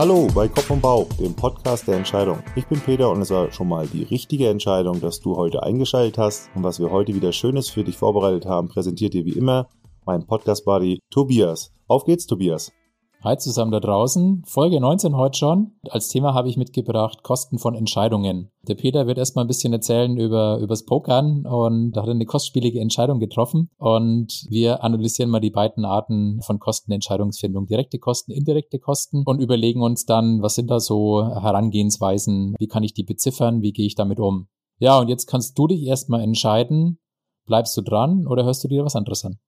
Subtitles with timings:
[0.00, 2.38] Hallo bei Kopf und Bauch, dem Podcast der Entscheidung.
[2.56, 6.16] Ich bin Peter und es war schon mal die richtige Entscheidung, dass du heute eingeschaltet
[6.16, 6.48] hast.
[6.54, 9.68] Und was wir heute wieder Schönes für dich vorbereitet haben, präsentiert dir wie immer
[10.06, 11.70] mein Podcast-Buddy Tobias.
[11.86, 12.72] Auf geht's, Tobias.
[13.22, 14.44] Hi zusammen da draußen.
[14.46, 15.72] Folge 19 heute schon.
[15.90, 18.50] Als Thema habe ich mitgebracht Kosten von Entscheidungen.
[18.62, 22.24] Der Peter wird erstmal ein bisschen erzählen über übers Pokern und da hat er eine
[22.24, 28.78] kostspielige Entscheidung getroffen und wir analysieren mal die beiden Arten von Kostenentscheidungsfindung, direkte Kosten, indirekte
[28.78, 33.60] Kosten und überlegen uns dann, was sind da so Herangehensweisen, wie kann ich die beziffern,
[33.60, 34.48] wie gehe ich damit um.
[34.78, 36.98] Ja, und jetzt kannst du dich erstmal entscheiden,
[37.44, 39.38] bleibst du dran oder hörst du dir was anderes an?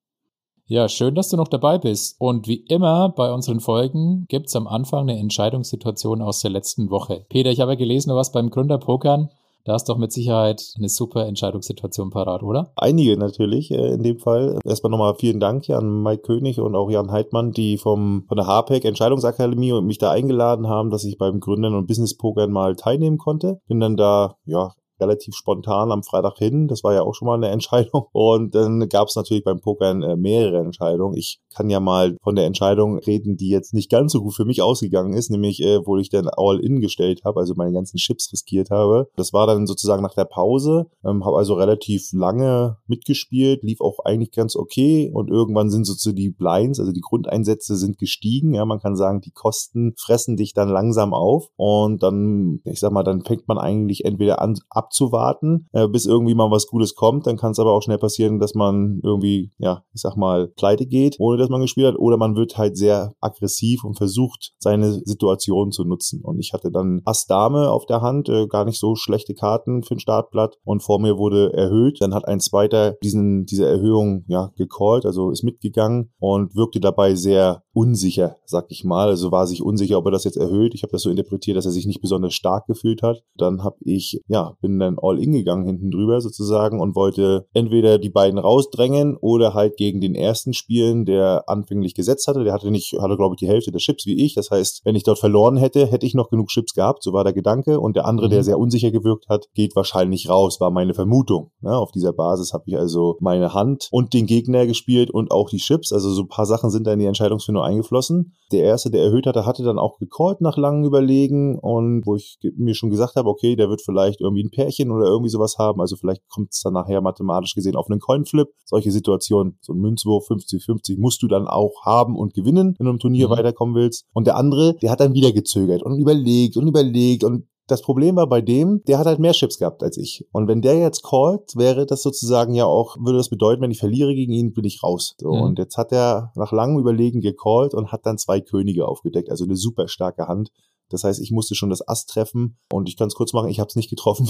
[0.65, 2.15] Ja, schön, dass du noch dabei bist.
[2.19, 7.25] Und wie immer bei unseren Folgen gibt's am Anfang eine Entscheidungssituation aus der letzten Woche.
[7.29, 9.29] Peter, ich habe gelesen, du warst beim Gründerpokern.
[9.65, 12.73] Da ist doch mit Sicherheit eine super Entscheidungssituation parat, oder?
[12.75, 14.59] Einige natürlich äh, in dem Fall.
[14.65, 18.37] Erstmal nochmal vielen Dank hier an Mike König und auch Jan Heidmann, die vom, von
[18.37, 22.51] der HPEC Entscheidungsakademie und mich da eingeladen haben, dass ich beim Gründern und Business Pokern
[22.51, 23.59] mal teilnehmen konnte.
[23.67, 26.67] Bin dann da, ja, relativ spontan am Freitag hin.
[26.67, 28.07] Das war ja auch schon mal eine Entscheidung.
[28.11, 31.15] Und dann gab es natürlich beim Pokern äh, mehrere Entscheidungen.
[31.17, 34.45] Ich kann ja mal von der Entscheidung reden, die jetzt nicht ganz so gut für
[34.45, 38.31] mich ausgegangen ist, nämlich äh, wo ich dann All-In gestellt habe, also meine ganzen Chips
[38.31, 39.07] riskiert habe.
[39.15, 43.99] Das war dann sozusagen nach der Pause, ähm, habe also relativ lange mitgespielt, lief auch
[44.05, 48.53] eigentlich ganz okay und irgendwann sind so zu die Blinds, also die Grundeinsätze sind gestiegen.
[48.53, 52.91] Ja, man kann sagen, die Kosten fressen dich dann langsam auf und dann, ich sag
[52.91, 54.57] mal, dann fängt man eigentlich entweder an
[54.93, 57.25] abzuwarten, äh, bis irgendwie mal was Gutes kommt.
[57.25, 60.85] Dann kann es aber auch schnell passieren, dass man irgendwie, ja, ich sag mal, pleite
[60.85, 64.93] geht, ohne dass man gespielt hat, oder man wird halt sehr aggressiv und versucht, seine
[64.93, 66.21] Situation zu nutzen.
[66.23, 69.83] Und ich hatte dann Ass Dame auf der Hand, äh, gar nicht so schlechte Karten
[69.83, 71.97] für ein Startblatt und vor mir wurde erhöht.
[71.99, 77.15] Dann hat ein zweiter diesen, diese Erhöhung ja gecallt, also ist mitgegangen und wirkte dabei
[77.15, 79.09] sehr unsicher, sag ich mal.
[79.09, 80.73] Also war sich unsicher, ob er das jetzt erhöht.
[80.75, 83.23] Ich habe das so interpretiert, dass er sich nicht besonders stark gefühlt hat.
[83.35, 87.97] Dann habe ich, ja, bin dann all in gegangen hinten drüber sozusagen und wollte entweder
[87.97, 92.43] die beiden rausdrängen oder halt gegen den ersten spielen, der anfänglich gesetzt hatte.
[92.43, 94.35] Der hatte nicht, hatte glaube ich die Hälfte der Chips wie ich.
[94.35, 97.01] Das heißt, wenn ich dort verloren hätte, hätte ich noch genug Chips gehabt.
[97.03, 97.79] So war der Gedanke.
[97.79, 98.31] Und der andere, mhm.
[98.31, 101.49] der sehr unsicher gewirkt hat, geht wahrscheinlich raus, war meine Vermutung.
[101.63, 105.49] Ja, auf dieser Basis habe ich also meine Hand und den Gegner gespielt und auch
[105.49, 105.91] die Chips.
[105.91, 108.35] Also so ein paar Sachen sind da in die Entscheidungsfindung eingeflossen.
[108.51, 112.37] Der erste, der erhöht hatte, hatte dann auch gecallt nach langem Überlegen und wo ich
[112.55, 115.81] mir schon gesagt habe, okay, der wird vielleicht irgendwie ein Pärchen oder irgendwie sowas haben.
[115.81, 118.49] Also vielleicht kommt es dann nachher mathematisch gesehen auf einen Coinflip.
[118.65, 122.91] Solche Situationen, so ein Münzwurf 50-50 musst du dann auch haben und gewinnen, wenn du
[122.91, 123.31] im Turnier mhm.
[123.31, 124.05] weiterkommen willst.
[124.13, 128.17] Und der andere, der hat dann wieder gezögert und überlegt und überlegt und das Problem
[128.17, 130.27] war bei dem, der hat halt mehr Chips gehabt als ich.
[130.31, 133.79] Und wenn der jetzt callt, wäre das sozusagen ja auch, würde das bedeuten, wenn ich
[133.79, 135.15] verliere gegen ihn, bin ich raus.
[135.17, 135.41] So, mhm.
[135.41, 139.45] Und jetzt hat er nach langem Überlegen gecallt und hat dann zwei Könige aufgedeckt, also
[139.45, 140.51] eine super starke Hand.
[140.93, 143.59] Das heißt, ich musste schon das Ass treffen und ich kann es kurz machen, ich
[143.59, 144.29] habe es nicht getroffen.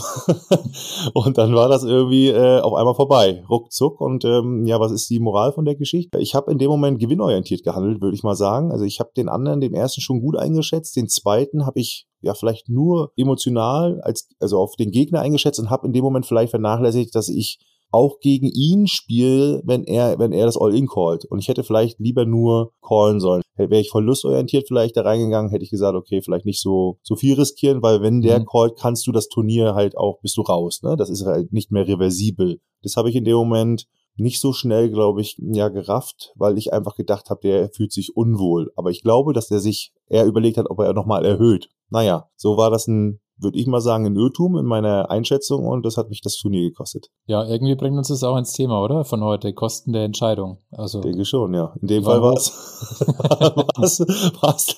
[1.13, 3.99] und dann war das irgendwie äh, auf einmal vorbei, ruckzuck.
[3.99, 6.17] Und ähm, ja, was ist die Moral von der Geschichte?
[6.19, 8.71] Ich habe in dem Moment gewinnorientiert gehandelt, würde ich mal sagen.
[8.71, 12.33] Also ich habe den anderen, den ersten schon gut eingeschätzt, den zweiten habe ich ja
[12.33, 16.51] vielleicht nur emotional als also auf den Gegner eingeschätzt und habe in dem Moment vielleicht
[16.51, 17.59] vernachlässigt, dass ich
[17.93, 21.25] auch gegen ihn spiele, wenn er, wenn er das All-In callt.
[21.25, 23.43] Und ich hätte vielleicht lieber nur callen sollen.
[23.55, 27.35] Wäre ich verlustorientiert vielleicht da reingegangen, hätte ich gesagt, okay, vielleicht nicht so, so viel
[27.35, 28.45] riskieren, weil wenn der mhm.
[28.45, 30.97] callt, kannst du das Turnier halt auch, bist du raus, ne?
[30.97, 32.59] Das ist halt nicht mehr reversibel.
[32.81, 36.73] Das habe ich in dem Moment nicht so schnell, glaube ich, ja gerafft, weil ich
[36.73, 38.71] einfach gedacht habe, der fühlt sich unwohl.
[38.75, 41.69] Aber ich glaube, dass der sich eher überlegt hat, ob er nochmal erhöht.
[41.89, 45.85] Naja, so war das ein würde ich mal sagen, ein Irrtum in meiner Einschätzung und
[45.85, 47.07] das hat mich das Turnier gekostet.
[47.25, 49.05] Ja, irgendwie bringt uns das auch ins Thema, oder?
[49.05, 50.59] Von heute, Kosten der Entscheidung.
[50.71, 51.73] Also, denke schon, ja.
[51.81, 54.05] In dem Fall war es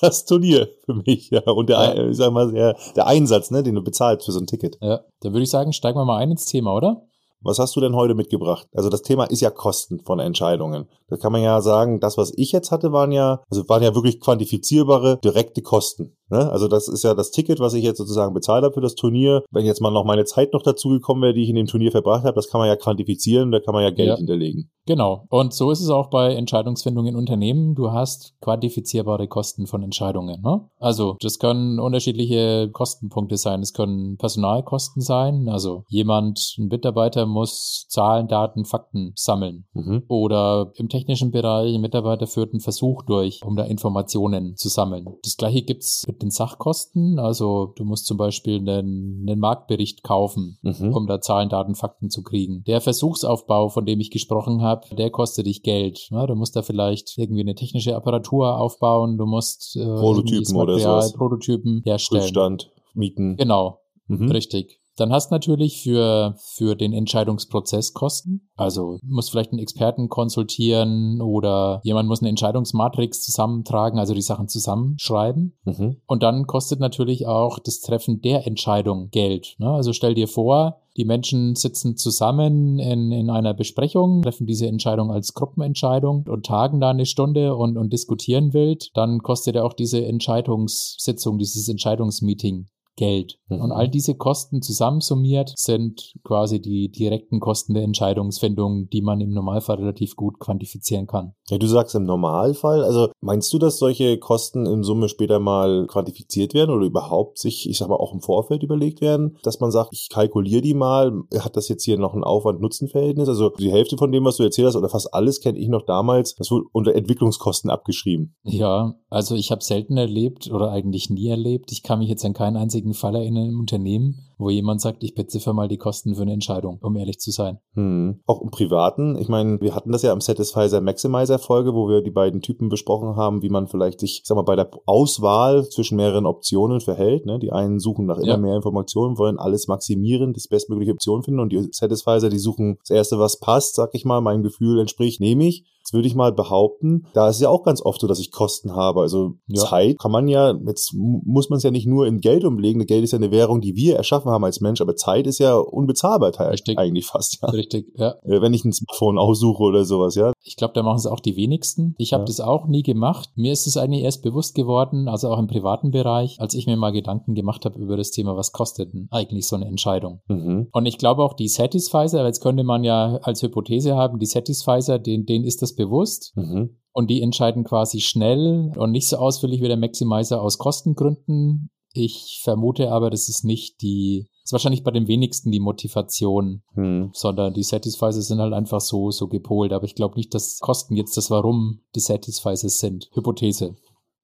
[0.00, 1.42] das Turnier für mich, ja.
[1.46, 2.08] Und der, ja.
[2.08, 4.78] ich sag mal, der, der Einsatz, ne, den du bezahlst für so ein Ticket.
[4.80, 7.02] Ja, da würde ich sagen, steigen wir mal ein ins Thema, oder?
[7.46, 8.66] Was hast du denn heute mitgebracht?
[8.74, 10.88] Also das Thema ist ja Kosten von Entscheidungen.
[11.08, 13.94] Da kann man ja sagen, das, was ich jetzt hatte, waren ja, also waren ja
[13.94, 16.16] wirklich quantifizierbare, direkte Kosten.
[16.30, 16.50] Ne?
[16.50, 19.42] Also das ist ja das Ticket, was ich jetzt sozusagen bezahlt habe für das Turnier.
[19.50, 22.24] Wenn jetzt mal noch meine Zeit noch dazugekommen wäre, die ich in dem Turnier verbracht
[22.24, 24.16] habe, das kann man ja quantifizieren, da kann man ja Geld ja.
[24.16, 24.70] hinterlegen.
[24.86, 25.26] Genau.
[25.30, 27.74] Und so ist es auch bei Entscheidungsfindung in Unternehmen.
[27.74, 30.40] Du hast quantifizierbare Kosten von Entscheidungen.
[30.42, 30.68] Ne?
[30.78, 33.60] Also das können unterschiedliche Kostenpunkte sein.
[33.62, 35.48] Es können Personalkosten sein.
[35.48, 39.66] Also jemand, ein Mitarbeiter muss Zahlen, Daten, Fakten sammeln.
[39.74, 40.04] Mhm.
[40.06, 45.06] Oder im technischen Bereich, ein Mitarbeiter führt einen Versuch durch, um da Informationen zu sammeln.
[45.24, 47.18] Das gleiche gibt's mit den Sachkosten.
[47.18, 50.92] Also du musst zum Beispiel einen, einen Marktbericht kaufen, mhm.
[50.94, 52.64] um da Zahlen, Daten, Fakten zu kriegen.
[52.66, 56.08] Der Versuchsaufbau, von dem ich gesprochen habe, der kostet dich Geld.
[56.10, 60.62] Ja, du musst da vielleicht irgendwie eine technische Apparatur aufbauen, du musst äh, Prototypen Material,
[60.64, 61.12] oder sowas.
[61.12, 62.22] Prototypen herstellen.
[62.22, 63.36] Prüfstand mieten.
[63.36, 64.30] Genau, mhm.
[64.30, 64.80] richtig.
[64.96, 68.48] Dann hast natürlich für, für den Entscheidungsprozess Kosten.
[68.56, 74.48] Also muss vielleicht einen Experten konsultieren oder jemand muss eine Entscheidungsmatrix zusammentragen, also die Sachen
[74.48, 75.56] zusammenschreiben.
[75.64, 75.96] Mhm.
[76.06, 79.56] Und dann kostet natürlich auch das Treffen der Entscheidung Geld.
[79.58, 79.70] Ne?
[79.70, 85.12] Also stell dir vor, die Menschen sitzen zusammen in, in einer Besprechung, treffen diese Entscheidung
[85.12, 88.90] als Gruppenentscheidung und tagen da eine Stunde und, und diskutieren wild.
[88.94, 93.38] Dann kostet ja auch diese Entscheidungssitzung, dieses Entscheidungsmeeting Geld.
[93.48, 93.60] Mhm.
[93.60, 99.30] Und all diese Kosten zusammensummiert sind quasi die direkten Kosten der Entscheidungsfindung, die man im
[99.30, 101.34] Normalfall relativ gut quantifizieren kann.
[101.48, 105.86] Ja, du sagst im Normalfall, also meinst du, dass solche Kosten in Summe später mal
[105.86, 109.70] quantifiziert werden oder überhaupt sich, ich sag mal, auch im Vorfeld überlegt werden, dass man
[109.70, 113.28] sagt, ich kalkuliere die mal, hat das jetzt hier noch ein Aufwand-Nutzen-Verhältnis?
[113.28, 115.82] Also die Hälfte von dem, was du erzählt hast oder fast alles kenne ich noch
[115.82, 118.34] damals, das wurde unter Entwicklungskosten abgeschrieben.
[118.42, 121.70] Ja, also ich habe selten erlebt oder eigentlich nie erlebt.
[121.72, 125.14] Ich kann mich jetzt an keinen einzigen Fall erinnern im Unternehmen, wo jemand sagt, ich
[125.14, 127.58] beziffer mal die Kosten für eine Entscheidung, um ehrlich zu sein.
[127.74, 128.20] Hm.
[128.26, 129.16] Auch im Privaten.
[129.16, 132.68] Ich meine, wir hatten das ja am Satisfizer Maximizer Folge, wo wir die beiden Typen
[132.68, 136.80] besprochen haben, wie man vielleicht sich, ich sag mal, bei der Auswahl zwischen mehreren Optionen
[136.80, 137.26] verhält.
[137.26, 137.38] Ne?
[137.38, 138.36] Die einen suchen nach immer ja.
[138.36, 142.90] mehr Informationen, wollen alles maximieren, das bestmögliche Option finden und die Satisfizer, die suchen das
[142.90, 145.64] erste, was passt, sag ich mal, meinem Gefühl entspricht, nehme ich.
[145.86, 148.74] Jetzt würde ich mal behaupten, da ist ja auch ganz oft so, dass ich Kosten
[148.74, 149.02] habe.
[149.02, 149.62] Also ja.
[149.62, 152.84] Zeit kann man ja, jetzt muss man es ja nicht nur in Geld umlegen.
[152.86, 155.56] Geld ist ja eine Währung, die wir erschaffen haben als Mensch, aber Zeit ist ja
[155.56, 156.78] unbezahlbar Richtig.
[156.78, 157.38] eigentlich fast.
[157.42, 157.48] Ja.
[157.50, 158.14] Richtig, ja.
[158.22, 160.32] Äh, wenn ich ein Smartphone aussuche oder sowas, ja.
[160.42, 161.94] Ich glaube, da machen es auch die wenigsten.
[161.98, 162.26] Ich habe ja.
[162.26, 163.30] das auch nie gemacht.
[163.34, 166.76] Mir ist es eigentlich erst bewusst geworden, also auch im privaten Bereich, als ich mir
[166.76, 170.20] mal Gedanken gemacht habe über das Thema, was kostet denn eigentlich so eine Entscheidung.
[170.28, 170.68] Mhm.
[170.72, 174.98] Und ich glaube auch die Satisfizer, jetzt könnte man ja als Hypothese haben, die Satisfizer,
[174.98, 176.32] denen, denen ist das bewusst.
[176.36, 176.76] Mhm.
[176.92, 181.68] Und die entscheiden quasi schnell und nicht so ausführlich wie der Maximizer aus Kostengründen.
[181.96, 187.10] Ich vermute aber, das ist nicht die, ist wahrscheinlich bei den wenigsten die Motivation, hm.
[187.12, 189.72] sondern die Satisfiers sind halt einfach so, so gepolt.
[189.72, 193.10] Aber ich glaube nicht, dass Kosten jetzt das Warum des Satisfiers sind.
[193.12, 193.76] Hypothese.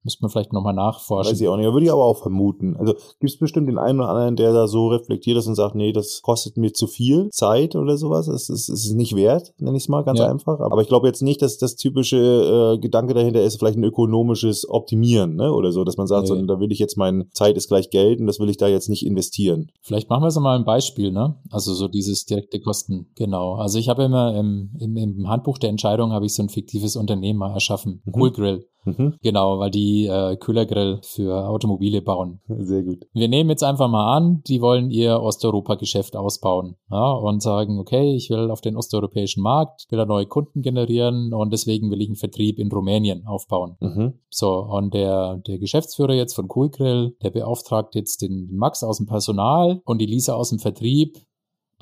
[0.03, 1.31] Müsste man vielleicht nochmal nachforschen.
[1.31, 2.75] Weiß ich auch nicht, würde ich aber auch vermuten.
[2.77, 5.75] Also gibt es bestimmt den einen oder anderen, der da so reflektiert ist und sagt,
[5.75, 8.27] nee, das kostet mir zu viel Zeit oder sowas.
[8.27, 10.29] Es ist, es ist nicht wert, nenne ich es mal ganz ja.
[10.29, 10.59] einfach.
[10.59, 14.69] Aber ich glaube jetzt nicht, dass das typische äh, Gedanke dahinter ist, vielleicht ein ökonomisches
[14.69, 15.53] Optimieren ne?
[15.53, 16.35] oder so, dass man sagt, nee.
[16.35, 18.67] so, da will ich jetzt meine Zeit ist gleich Geld und das will ich da
[18.67, 19.71] jetzt nicht investieren.
[19.81, 21.35] Vielleicht machen wir so mal ein Beispiel, ne?
[21.49, 23.07] Also so dieses direkte Kosten.
[23.15, 23.55] Genau.
[23.55, 26.95] Also ich habe immer im, im, im Handbuch der Entscheidung habe ich so ein fiktives
[26.95, 28.01] Unternehmen mal erschaffen.
[28.05, 28.13] Mhm.
[28.15, 28.65] Cool Grill.
[28.85, 29.15] Mhm.
[29.21, 32.41] Genau, weil die äh, Kühlergrill für Automobile bauen.
[32.47, 33.05] Sehr gut.
[33.13, 38.15] Wir nehmen jetzt einfach mal an, die wollen ihr Osteuropa-Geschäft ausbauen ja, und sagen, okay,
[38.15, 42.07] ich will auf den osteuropäischen Markt, will da neue Kunden generieren und deswegen will ich
[42.07, 43.77] einen Vertrieb in Rumänien aufbauen.
[43.79, 44.13] Mhm.
[44.29, 49.07] So, und der, der Geschäftsführer jetzt von Coolgrill, der beauftragt jetzt den Max aus dem
[49.07, 51.17] Personal und die Lisa aus dem Vertrieb,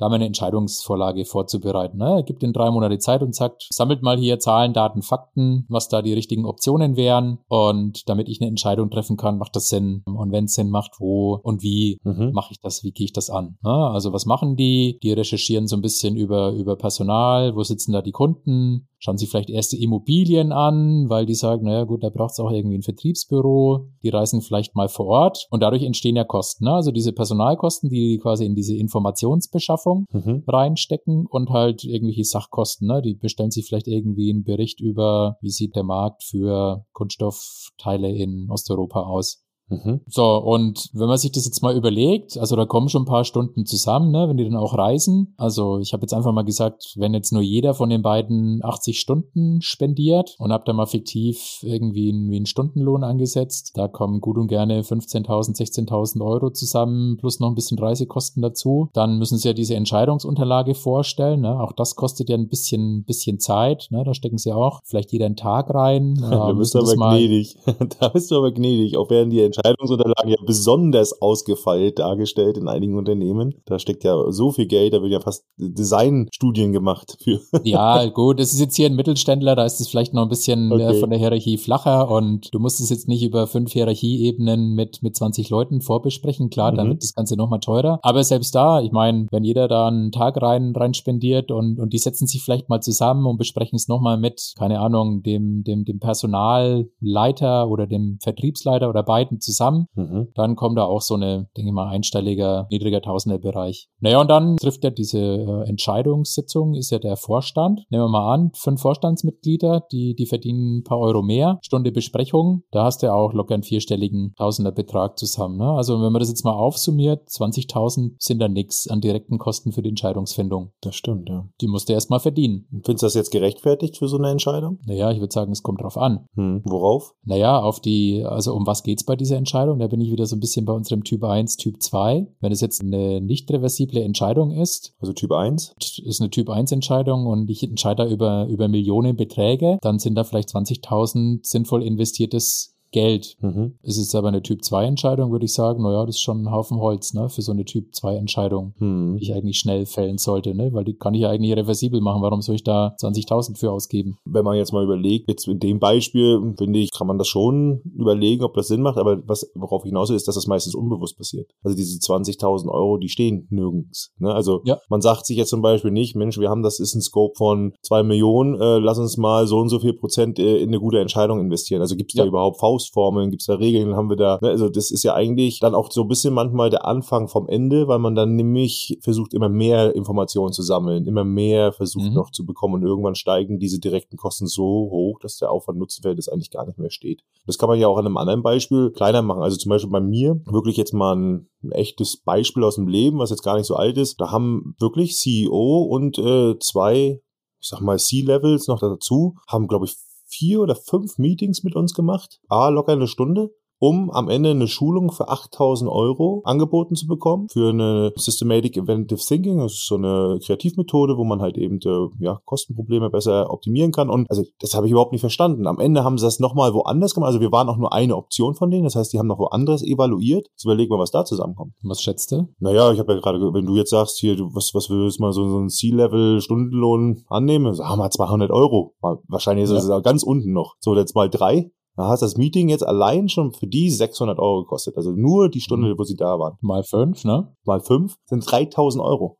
[0.02, 1.98] da mal eine Entscheidungsvorlage vorzubereiten.
[1.98, 2.16] Ne?
[2.16, 5.88] Er gibt in drei Monate Zeit und sagt, sammelt mal hier Zahlen, Daten, Fakten, was
[5.88, 10.02] da die richtigen Optionen wären und damit ich eine Entscheidung treffen kann, macht das Sinn
[10.06, 12.32] und wenn es Sinn macht, wo und wie mhm.
[12.32, 13.58] mache ich das, wie gehe ich das an.
[13.62, 13.70] Ne?
[13.70, 14.98] Also was machen die?
[15.02, 19.30] Die recherchieren so ein bisschen über, über Personal, wo sitzen da die Kunden, schauen sich
[19.30, 22.82] vielleicht erste Immobilien an, weil die sagen, naja gut, da braucht es auch irgendwie ein
[22.82, 23.88] Vertriebsbüro.
[24.04, 26.66] Die reisen vielleicht mal vor Ort und dadurch entstehen ja Kosten.
[26.66, 26.72] Ne?
[26.72, 30.44] Also diese Personalkosten, die quasi in diese Informationsbeschaffung mhm.
[30.46, 32.86] reinstecken und halt irgendwelche Sachkosten.
[32.86, 33.02] Ne?
[33.02, 38.48] Die bestellen sich vielleicht irgendwie einen Bericht über, wie sieht der Markt für Kunststoffteile in
[38.50, 39.42] Osteuropa aus.
[39.72, 40.00] Mhm.
[40.06, 43.24] So, und wenn man sich das jetzt mal überlegt, also da kommen schon ein paar
[43.24, 45.34] Stunden zusammen, ne, wenn die dann auch reisen.
[45.36, 49.00] Also ich habe jetzt einfach mal gesagt, wenn jetzt nur jeder von den beiden 80
[49.00, 54.20] Stunden spendiert und habe da mal fiktiv irgendwie einen, wie einen Stundenlohn angesetzt, da kommen
[54.20, 58.90] gut und gerne 15.000, 16.000 Euro zusammen, plus noch ein bisschen Reisekosten dazu.
[58.92, 61.40] Dann müssen sie ja diese Entscheidungsunterlage vorstellen.
[61.40, 61.58] Ne?
[61.60, 63.88] Auch das kostet ja ein bisschen, bisschen Zeit.
[63.90, 64.02] Ne?
[64.04, 66.14] Da stecken sie auch vielleicht jeder einen Tag rein.
[66.20, 67.56] da bist du aber gnädig.
[68.00, 68.96] da bist du aber gnädig.
[68.96, 73.54] Auch während die Entscheidung Entscheidungsunterlagen ja besonders ausgefeilt dargestellt in einigen Unternehmen.
[73.64, 77.40] Da steckt ja so viel Geld, da wird ja fast Designstudien gemacht für.
[77.64, 80.72] Ja, gut, das ist jetzt hier ein Mittelständler, da ist es vielleicht noch ein bisschen
[80.72, 80.98] okay.
[80.98, 85.16] von der Hierarchie flacher und du musst es jetzt nicht über fünf Hierarchieebenen mit, mit
[85.16, 86.50] 20 Leuten vorbesprechen.
[86.50, 86.90] Klar, dann mhm.
[86.90, 88.00] wird das Ganze nochmal teurer.
[88.02, 91.92] Aber selbst da, ich meine, wenn jeder da einen Tag rein, rein spendiert und, und
[91.92, 95.84] die setzen sich vielleicht mal zusammen und besprechen es nochmal mit, keine Ahnung, dem, dem,
[95.84, 99.51] dem Personalleiter oder dem Vertriebsleiter oder beiden zusammen,
[99.94, 100.28] mhm.
[100.34, 103.88] dann kommt da auch so eine, denke ich mal, einstelliger, niedriger Tausenderbereich.
[104.00, 107.84] Naja, und dann trifft ja diese äh, Entscheidungssitzung, ist ja der Vorstand.
[107.90, 111.58] Nehmen wir mal an, fünf Vorstandsmitglieder, die, die verdienen ein paar Euro mehr.
[111.62, 115.58] Stunde Besprechung, da hast du ja auch locker einen vierstelligen Tausenderbetrag zusammen.
[115.58, 115.70] Ne?
[115.70, 119.82] Also wenn man das jetzt mal aufsummiert, 20.000 sind da nix an direkten Kosten für
[119.82, 120.72] die Entscheidungsfindung.
[120.80, 121.48] Das stimmt, ja.
[121.60, 122.66] Die musst du erst mal verdienen.
[122.84, 124.78] Findest du das jetzt gerechtfertigt für so eine Entscheidung?
[124.86, 126.26] Naja, ich würde sagen, es kommt drauf an.
[126.34, 126.62] Hm.
[126.64, 127.14] Worauf?
[127.24, 129.78] Naja, auf die, also um was geht's bei dieser Entscheidung?
[129.78, 132.26] Da bin ich wieder so ein bisschen bei unserem Typ 1, Typ 2.
[132.40, 134.94] Wenn es jetzt eine nicht reversible Entscheidung ist.
[135.00, 135.74] Also Typ 1?
[136.04, 140.24] Ist eine Typ 1 Entscheidung und ich entscheide da über, über Millionenbeträge, dann sind da
[140.24, 143.36] vielleicht 20.000 sinnvoll investiertes Geld.
[143.40, 143.74] Mhm.
[143.82, 147.14] Ist es aber eine Typ-2-Entscheidung, würde ich sagen, naja, das ist schon ein Haufen Holz,
[147.14, 149.16] ne, für so eine Typ-2-Entscheidung, mhm.
[149.16, 152.22] die ich eigentlich schnell fällen sollte, ne, weil die kann ich ja eigentlich reversibel machen.
[152.22, 154.18] Warum soll ich da 20.000 für ausgeben?
[154.24, 157.82] Wenn man jetzt mal überlegt, jetzt in dem Beispiel, finde ich, kann man das schon
[157.96, 160.74] überlegen, ob das Sinn macht, aber was, worauf ich hinaus will, ist, dass das meistens
[160.74, 161.50] unbewusst passiert.
[161.62, 164.78] Also diese 20.000 Euro, die stehen nirgends, ne, also ja.
[164.88, 167.72] man sagt sich jetzt zum Beispiel nicht, Mensch, wir haben das ist ein Scope von
[167.82, 171.00] zwei Millionen, äh, lass uns mal so und so viel Prozent äh, in eine gute
[171.00, 171.80] Entscheidung investieren.
[171.80, 172.24] Also gibt es ja.
[172.24, 174.38] da überhaupt Faust Faustformeln, gibt es da Regeln, haben wir da.
[174.42, 174.48] Ne?
[174.48, 177.88] Also das ist ja eigentlich dann auch so ein bisschen manchmal der Anfang vom Ende,
[177.88, 182.14] weil man dann nämlich versucht, immer mehr Informationen zu sammeln, immer mehr versucht mhm.
[182.14, 186.50] noch zu bekommen und irgendwann steigen diese direkten Kosten so hoch, dass der Aufwand-Nutzenverhältnis eigentlich
[186.50, 187.22] gar nicht mehr steht.
[187.46, 189.42] Das kann man ja auch an einem anderen Beispiel kleiner machen.
[189.42, 193.18] Also zum Beispiel bei mir wirklich jetzt mal ein, ein echtes Beispiel aus dem Leben,
[193.18, 194.20] was jetzt gar nicht so alt ist.
[194.20, 197.20] Da haben wirklich CEO und äh, zwei
[197.62, 199.94] ich sag mal C-Levels noch dazu, haben, glaube ich,
[200.32, 202.40] vier oder fünf Meetings mit uns gemacht.
[202.48, 203.50] A, locker eine Stunde
[203.82, 209.18] um am Ende eine Schulung für 8000 Euro angeboten zu bekommen für eine Systematic Inventive
[209.18, 209.58] Thinking.
[209.58, 214.08] Das ist so eine Kreativmethode, wo man halt eben äh, ja, Kostenprobleme besser optimieren kann.
[214.08, 215.66] Und also das habe ich überhaupt nicht verstanden.
[215.66, 217.26] Am Ende haben sie das nochmal woanders gemacht.
[217.26, 218.84] Also wir waren auch nur eine Option von denen.
[218.84, 220.46] Das heißt, die haben noch woanders evaluiert.
[220.52, 221.72] Jetzt überlegen wir, was da zusammenkommt.
[221.82, 222.50] Was schätzt du?
[222.60, 225.24] Naja, ich habe ja gerade, wenn du jetzt sagst, hier, du, was, was würdest du
[225.24, 227.74] mal so, so einen C-Level-Stundenlohn annehmen?
[227.74, 228.94] Sagen wir mal 200 Euro.
[229.26, 229.96] Wahrscheinlich ist ja.
[229.96, 230.76] es ganz unten noch.
[230.78, 231.72] So, jetzt mal drei.
[231.96, 234.96] Da hat das Meeting jetzt allein schon für die 600 Euro gekostet.
[234.96, 235.98] Also nur die Stunde, mhm.
[235.98, 236.56] wo sie da waren.
[236.60, 237.54] Mal fünf, ne?
[237.64, 239.38] Mal fünf sind 3000 Euro.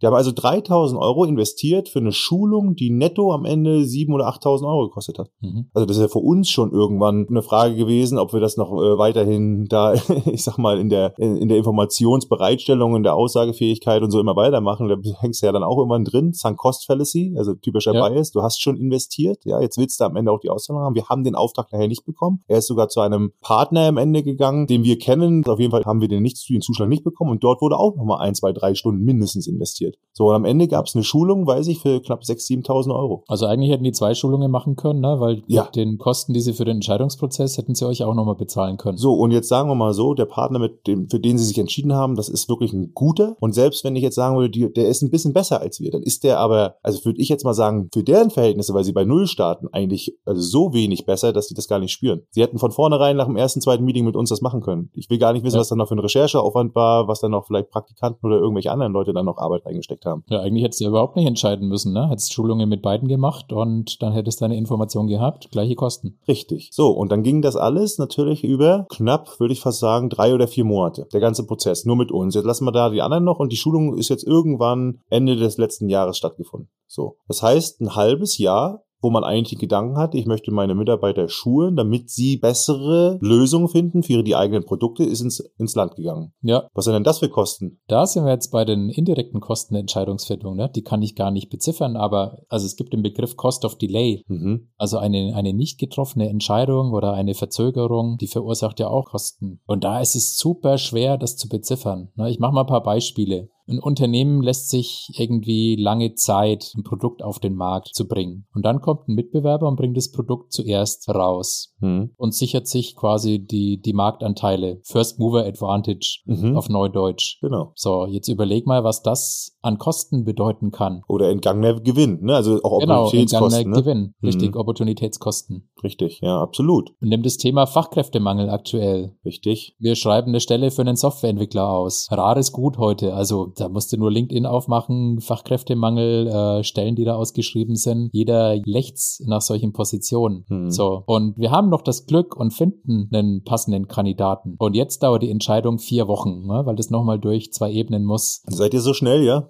[0.00, 4.28] Die haben also 3000 Euro investiert für eine Schulung, die netto am Ende 7.000 oder
[4.28, 5.30] 8.000 Euro gekostet hat.
[5.40, 5.66] Mhm.
[5.74, 8.72] Also das ist ja für uns schon irgendwann eine Frage gewesen, ob wir das noch
[8.72, 14.10] äh, weiterhin da, ich sag mal, in der, in, der Informationsbereitstellung, in der Aussagefähigkeit und
[14.10, 14.88] so immer weitermachen.
[14.88, 16.32] Da hängst du ja dann auch immer drin.
[16.32, 18.08] Sunk Cost Fallacy, also typischer ja.
[18.08, 18.30] Bias.
[18.30, 20.94] Du hast schon investiert, ja, jetzt willst du am Ende auch die Auszahlung haben.
[20.94, 22.42] Wir haben den Auftrag nachher nicht bekommen.
[22.48, 25.44] Er ist sogar zu einem Partner am Ende gegangen, den wir kennen.
[25.46, 27.96] Auf jeden Fall haben wir den, nicht, den Zuschlag nicht bekommen und dort wurde auch
[27.96, 30.10] nochmal ein, zwei, drei Stunden mindestens investiert investiert.
[30.12, 33.24] So, und am Ende gab es eine Schulung, weiß ich, für knapp 6.000, 7.000 Euro.
[33.28, 35.16] Also eigentlich hätten die zwei Schulungen machen können, ne?
[35.18, 35.68] weil ja.
[35.74, 38.98] den Kosten, die sie für den Entscheidungsprozess, hätten sie euch auch nochmal bezahlen können.
[38.98, 41.58] So, und jetzt sagen wir mal so, der Partner, mit dem, für den sie sich
[41.58, 43.36] entschieden haben, das ist wirklich ein guter.
[43.40, 45.90] Und selbst wenn ich jetzt sagen würde, die, der ist ein bisschen besser als wir,
[45.90, 48.92] dann ist der aber, also würde ich jetzt mal sagen, für deren Verhältnisse, weil sie
[48.92, 52.22] bei Null starten, eigentlich also so wenig besser, dass sie das gar nicht spüren.
[52.30, 54.90] Sie hätten von vornherein nach dem ersten, zweiten Meeting mit uns das machen können.
[54.92, 55.60] Ich will gar nicht wissen, ja.
[55.60, 58.92] was da noch für ein Rechercheaufwand war, was dann noch vielleicht Praktikanten oder irgendwelche anderen
[58.92, 60.24] Leute dann noch Arbeit reingesteckt haben.
[60.28, 62.08] Ja, eigentlich hättest du überhaupt nicht entscheiden müssen, ne?
[62.08, 66.18] Hättest Schulungen mit beiden gemacht und dann hättest du eine Information gehabt, gleiche Kosten.
[66.28, 66.70] Richtig.
[66.72, 70.48] So, und dann ging das alles natürlich über knapp, würde ich fast sagen, drei oder
[70.48, 71.06] vier Monate.
[71.12, 72.34] Der ganze Prozess, nur mit uns.
[72.34, 75.56] Jetzt lassen wir da die anderen noch und die Schulung ist jetzt irgendwann Ende des
[75.56, 76.68] letzten Jahres stattgefunden.
[76.86, 77.16] So.
[77.28, 81.28] Das heißt, ein halbes Jahr wo man eigentlich die Gedanken hat, ich möchte meine Mitarbeiter
[81.28, 86.32] schulen, damit sie bessere Lösungen finden für die eigenen Produkte, ist ins, ins Land gegangen.
[86.42, 86.68] Ja.
[86.74, 87.80] Was sind denn das für Kosten?
[87.88, 90.56] Da sind wir jetzt bei den indirekten Kosten der Entscheidungsfindung.
[90.56, 90.70] Ne?
[90.74, 94.24] Die kann ich gar nicht beziffern, aber also es gibt den Begriff Cost of Delay.
[94.28, 94.68] Mhm.
[94.76, 99.60] Also eine, eine nicht getroffene Entscheidung oder eine Verzögerung, die verursacht ja auch Kosten.
[99.66, 102.10] Und da ist es super schwer, das zu beziffern.
[102.16, 102.30] Ne?
[102.30, 103.48] Ich mache mal ein paar Beispiele.
[103.70, 108.46] Ein Unternehmen lässt sich irgendwie lange Zeit, ein Produkt auf den Markt zu bringen.
[108.54, 112.10] Und dann kommt ein Mitbewerber und bringt das Produkt zuerst raus mhm.
[112.16, 114.80] und sichert sich quasi die, die Marktanteile.
[114.82, 116.56] First Mover Advantage mhm.
[116.56, 117.40] auf Neudeutsch.
[117.40, 117.72] Genau.
[117.74, 121.02] So, jetzt überleg mal, was das an Kosten bedeuten kann.
[121.08, 122.34] Oder entgangener Gewinn, ne?
[122.34, 123.64] Also auch genau, Opportunitätskosten.
[123.64, 123.82] Genau, ne?
[123.82, 124.14] Gewinn.
[124.22, 124.60] Richtig, mhm.
[124.60, 125.68] Opportunitätskosten.
[125.82, 126.90] Richtig, ja, absolut.
[127.00, 129.16] Und nimm das Thema Fachkräftemangel aktuell.
[129.24, 129.76] Richtig.
[129.78, 132.08] Wir schreiben eine Stelle für einen Softwareentwickler aus.
[132.10, 133.14] Rares Gut heute.
[133.14, 138.10] Also da musst du nur LinkedIn aufmachen, Fachkräftemangel, äh, Stellen, die da ausgeschrieben sind.
[138.12, 140.44] Jeder lächzt nach solchen Positionen.
[140.48, 140.70] Mhm.
[140.70, 141.02] So.
[141.06, 144.56] Und wir haben noch das Glück und finden einen passenden Kandidaten.
[144.58, 146.62] Und jetzt dauert die Entscheidung vier Wochen, ne?
[146.64, 148.42] weil das nochmal durch zwei Ebenen muss.
[148.46, 149.49] Seid ihr so schnell, ja?